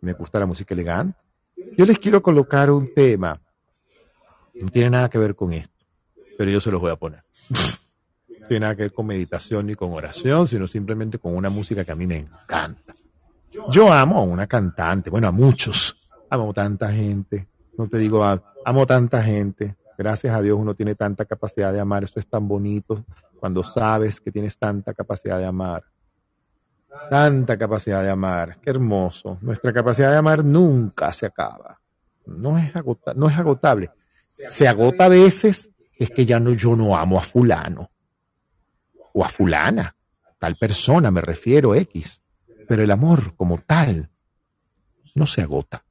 [0.00, 1.18] Me gusta la música elegante.
[1.76, 3.40] Yo les quiero colocar un tema.
[4.54, 5.84] No tiene nada que ver con esto,
[6.38, 7.22] pero yo se los voy a poner.
[7.48, 11.84] No tiene nada que ver con meditación ni con oración, sino simplemente con una música
[11.84, 12.94] que a mí me encanta.
[13.70, 15.99] Yo amo a una cantante, bueno, a muchos
[16.30, 18.24] amo tanta gente, no te digo,
[18.64, 19.76] amo tanta gente.
[19.98, 23.04] Gracias a Dios uno tiene tanta capacidad de amar, eso es tan bonito
[23.38, 25.84] cuando sabes que tienes tanta capacidad de amar.
[27.08, 29.38] Tanta capacidad de amar, qué hermoso.
[29.40, 31.80] Nuestra capacidad de amar nunca se acaba.
[32.26, 32.72] No es,
[33.16, 33.90] no es agotable.
[34.26, 37.90] Se agota a veces, es que ya no, yo no amo a fulano
[39.12, 39.96] o a fulana,
[40.38, 42.22] tal persona me refiero, X.
[42.68, 44.10] Pero el amor como tal
[45.14, 45.84] no se agota.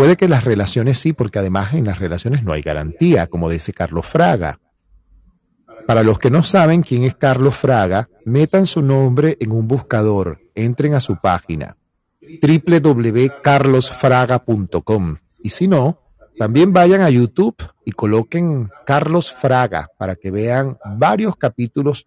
[0.00, 3.74] Puede que las relaciones sí, porque además en las relaciones no hay garantía, como dice
[3.74, 4.58] Carlos Fraga.
[5.86, 10.40] Para los que no saben quién es Carlos Fraga, metan su nombre en un buscador
[10.54, 11.76] entren a su página
[12.22, 16.00] www.carlosfraga.com y si no,
[16.38, 22.06] también vayan a YouTube y coloquen Carlos Fraga para que vean varios capítulos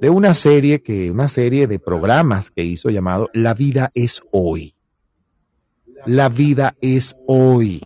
[0.00, 4.74] de una serie que una serie de programas que hizo llamado La vida es hoy.
[6.08, 7.82] La vida es hoy.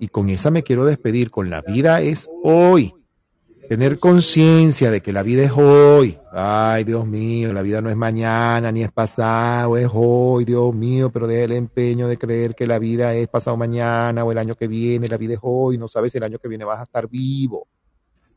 [0.00, 2.94] Y con esa me quiero despedir, con la vida es hoy.
[3.68, 6.16] Tener conciencia de que la vida es hoy.
[6.32, 11.10] Ay, Dios mío, la vida no es mañana ni es pasado, es hoy, Dios mío,
[11.10, 14.54] pero deja el empeño de creer que la vida es pasado mañana o el año
[14.54, 17.06] que viene, la vida es hoy, no sabes el año que viene vas a estar
[17.06, 17.68] vivo.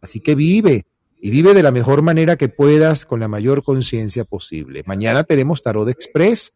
[0.02, 0.86] Así que vive
[1.22, 4.84] y vive de la mejor manera que puedas con la mayor conciencia posible.
[4.86, 6.52] Mañana tenemos Tarot Express.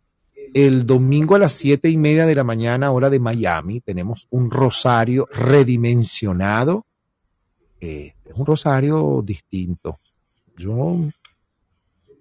[0.54, 4.52] El domingo a las siete y media de la mañana, hora de Miami, tenemos un
[4.52, 6.86] rosario redimensionado.
[7.82, 10.00] Eh, es un rosario distinto.
[10.56, 11.00] Yo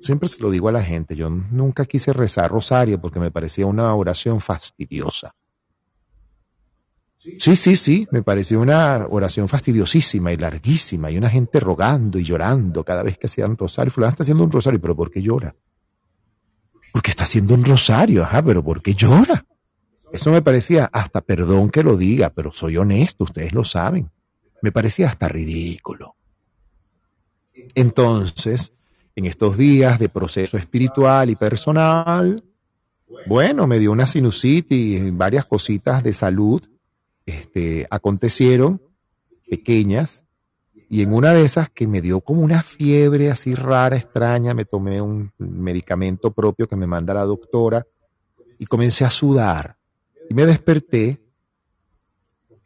[0.01, 3.67] siempre se lo digo a la gente, yo nunca quise rezar rosario porque me parecía
[3.67, 5.35] una oración fastidiosa.
[7.19, 12.25] Sí, sí, sí, me pareció una oración fastidiosísima y larguísima y una gente rogando y
[12.25, 13.93] llorando cada vez que hacían rosario.
[13.93, 15.55] Fulano está haciendo un rosario, pero ¿por qué llora?
[17.23, 19.47] Haciendo un rosario, ajá, pero ¿por qué llora?
[20.13, 24.11] Eso me parecía hasta, perdón que lo diga, pero soy honesto, ustedes lo saben,
[24.61, 26.17] me parecía hasta ridículo.
[27.77, 28.73] Entonces,
[29.15, 32.37] en estos días de proceso espiritual y personal,
[33.27, 36.61] bueno, me dio una sinusitis y varias cositas de salud
[37.25, 38.83] este, acontecieron
[39.49, 40.22] pequeñas
[40.93, 44.67] y en una de esas que me dio como una fiebre así rara, extraña, me
[44.67, 47.87] tomé un medicamento propio que me manda la doctora
[48.59, 49.79] y comencé a sudar
[50.29, 51.19] y me desperté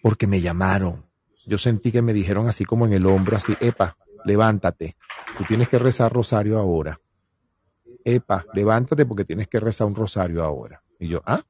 [0.03, 1.07] porque me llamaron.
[1.47, 4.97] Yo sentí que me dijeron así como en el hombro, así, epa, levántate,
[5.39, 7.01] tú tienes que rezar rosario ahora.
[8.05, 10.83] Epa, levántate porque tienes que rezar un rosario ahora.
[10.99, 11.45] Y yo, ah,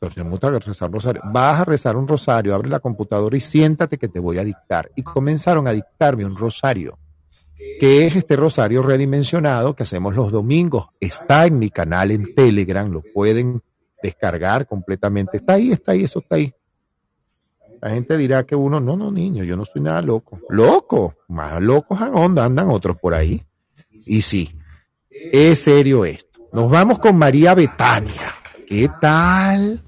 [0.00, 1.22] me gusta rezar rosario.
[1.24, 4.90] Vas a rezar un rosario, abre la computadora y siéntate que te voy a dictar.
[4.94, 6.98] Y comenzaron a dictarme un rosario,
[7.80, 10.86] que es este rosario redimensionado que hacemos los domingos.
[11.00, 13.60] Está en mi canal en Telegram, lo pueden
[14.02, 15.38] descargar completamente.
[15.38, 16.52] Está ahí, está ahí, eso está ahí.
[17.80, 20.40] La gente dirá que uno, no, no, niño, yo no estoy nada loco.
[20.48, 23.44] Loco, más locos en onda, andan otros por ahí.
[23.90, 24.56] Y sí,
[25.10, 26.40] es serio esto.
[26.52, 28.34] Nos vamos con María Betania.
[28.66, 29.87] ¿Qué tal?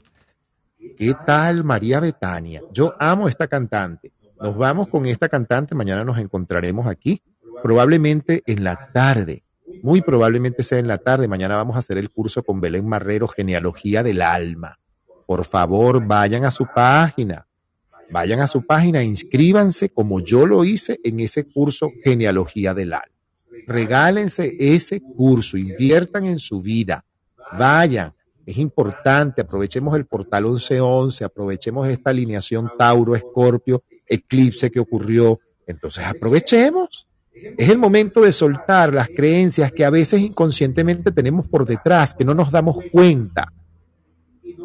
[1.01, 2.60] ¿Qué tal María Betania?
[2.74, 4.12] Yo amo esta cantante.
[4.39, 5.74] Nos vamos con esta cantante.
[5.74, 7.22] Mañana nos encontraremos aquí,
[7.62, 9.43] probablemente en la tarde.
[9.82, 11.27] Muy probablemente sea en la tarde.
[11.27, 14.78] Mañana vamos a hacer el curso con Belén Marrero, Genealogía del Alma.
[15.24, 17.47] Por favor, vayan a su página.
[18.10, 23.16] Vayan a su página, inscríbanse como yo lo hice en ese curso Genealogía del Alma.
[23.66, 27.06] Regálense ese curso, inviertan en su vida.
[27.59, 28.12] Vayan,
[28.51, 35.39] es importante, aprovechemos el portal 1111, aprovechemos esta alineación Tauro, Escorpio, eclipse que ocurrió.
[35.66, 37.06] Entonces aprovechemos.
[37.32, 42.24] Es el momento de soltar las creencias que a veces inconscientemente tenemos por detrás, que
[42.24, 43.52] no nos damos cuenta.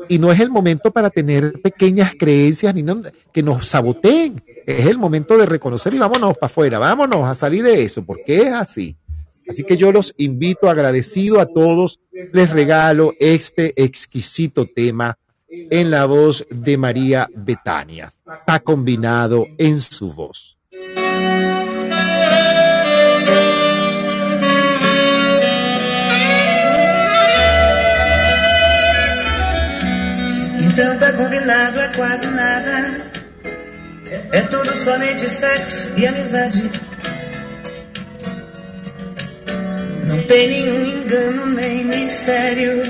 [0.09, 2.83] Y no es el momento para tener pequeñas creencias ni
[3.31, 4.43] que nos saboteen.
[4.65, 8.41] Es el momento de reconocer y vámonos para afuera, vámonos a salir de eso, porque
[8.41, 8.97] es así.
[9.47, 11.99] Así que yo los invito, agradecido a todos,
[12.33, 15.17] les regalo este exquisito tema
[15.49, 18.11] en la voz de María Betania.
[18.39, 20.55] Está combinado en su voz.
[31.17, 33.05] Combinado, quase nada.
[35.97, 36.71] E amizade.
[40.15, 42.81] Não tem nenhum engano nem mistério.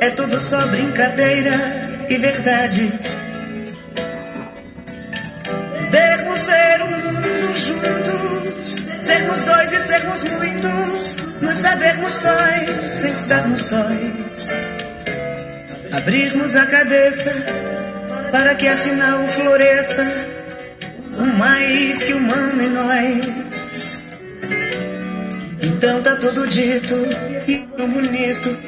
[0.00, 1.52] É tudo só brincadeira
[2.08, 2.90] e verdade.
[5.84, 14.50] Podermos ver o mundo juntos, sermos dois e sermos muitos, nos sabermos sóis, estarmos sóis.
[15.92, 17.34] Abrirmos a cabeça
[18.32, 20.06] para que afinal floresça
[21.18, 23.49] o mais que humano em nós.
[25.62, 26.94] Então tá tudo dito
[27.46, 28.58] e tão bonito.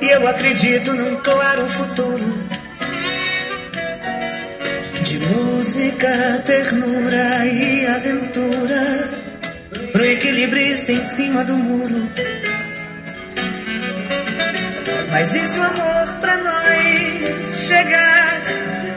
[0.00, 2.34] E eu acredito num claro futuro.
[5.02, 9.08] De música, ternura e aventura.
[9.92, 12.08] Pro equilibrista em cima do muro.
[15.10, 18.40] Mas e se o amor pra nós chegar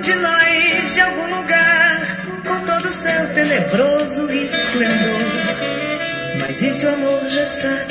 [0.01, 6.08] de nós de algum lugar com todo o seu tenebroso esplendor?
[6.37, 7.85] Mas e se o amor já está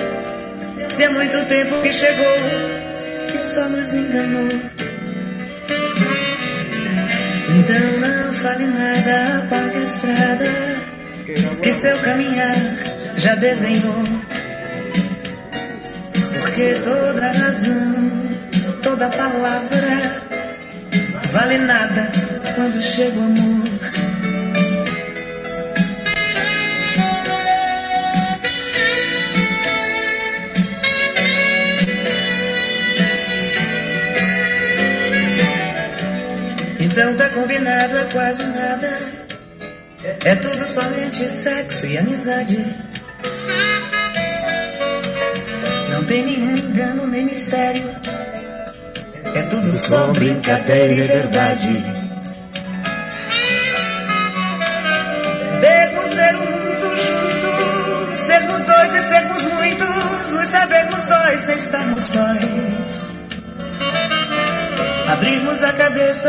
[0.88, 2.36] Se há muito tempo que chegou
[3.34, 4.48] e só nos enganou.
[7.50, 10.98] Então não fale nada, apague a estrada
[11.62, 12.54] que seu caminhar
[13.16, 14.04] já desenhou.
[16.40, 18.10] Porque toda razão,
[18.82, 20.22] toda palavra
[21.32, 22.10] vale nada
[22.54, 24.17] quando chega o amor.
[36.98, 38.90] Então tá combinado, é quase nada.
[40.24, 42.58] É tudo somente sexo e amizade.
[45.92, 47.88] Não tem nenhum engano nem mistério.
[49.32, 51.84] É tudo só brincadeira e verdade.
[55.60, 62.02] Devemos ver o mundo juntos, sermos dois e sermos muitos, nos sabermos sóis sem estarmos
[62.02, 63.06] sóis.
[65.06, 66.28] Abrirmos a cabeça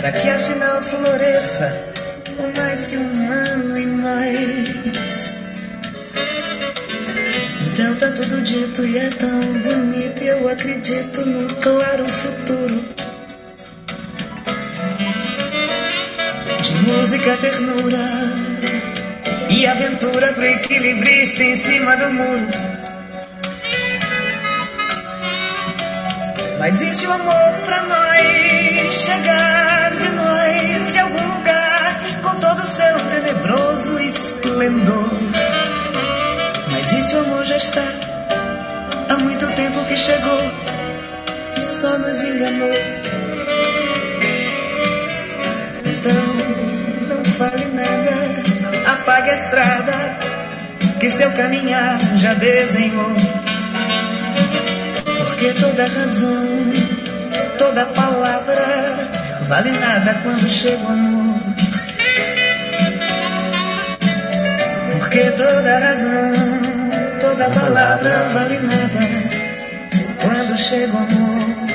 [0.00, 1.92] para que afinal floresça
[2.38, 5.34] o mais que humano em nós.
[7.66, 10.22] Então tá tudo dito e é tão bonito.
[10.22, 12.84] E eu acredito num claro futuro.
[16.62, 17.98] De música, ternura
[19.50, 22.48] e aventura pro equilibrista em cima do muro.
[26.60, 32.62] Mas e se o amor pra nós chegar de nós de algum lugar com todo
[32.62, 35.10] o seu tenebroso esplendor?
[36.70, 37.84] Mas e se o amor já está
[39.08, 40.40] há muito tempo que chegou
[41.56, 42.72] e só nos enganou?
[45.84, 46.24] Então
[47.08, 50.38] não fale nada, apague a estrada
[50.98, 53.14] que seu caminhar já desenhou.
[55.16, 56.72] Porque toda razão,
[57.58, 59.08] toda palavra
[59.48, 61.40] vale nada quando chega o amor.
[64.92, 66.32] Porque toda razão,
[67.20, 69.00] toda palavra vale nada
[70.22, 71.68] quando chega o amor.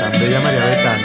[0.00, 0.95] Tan bella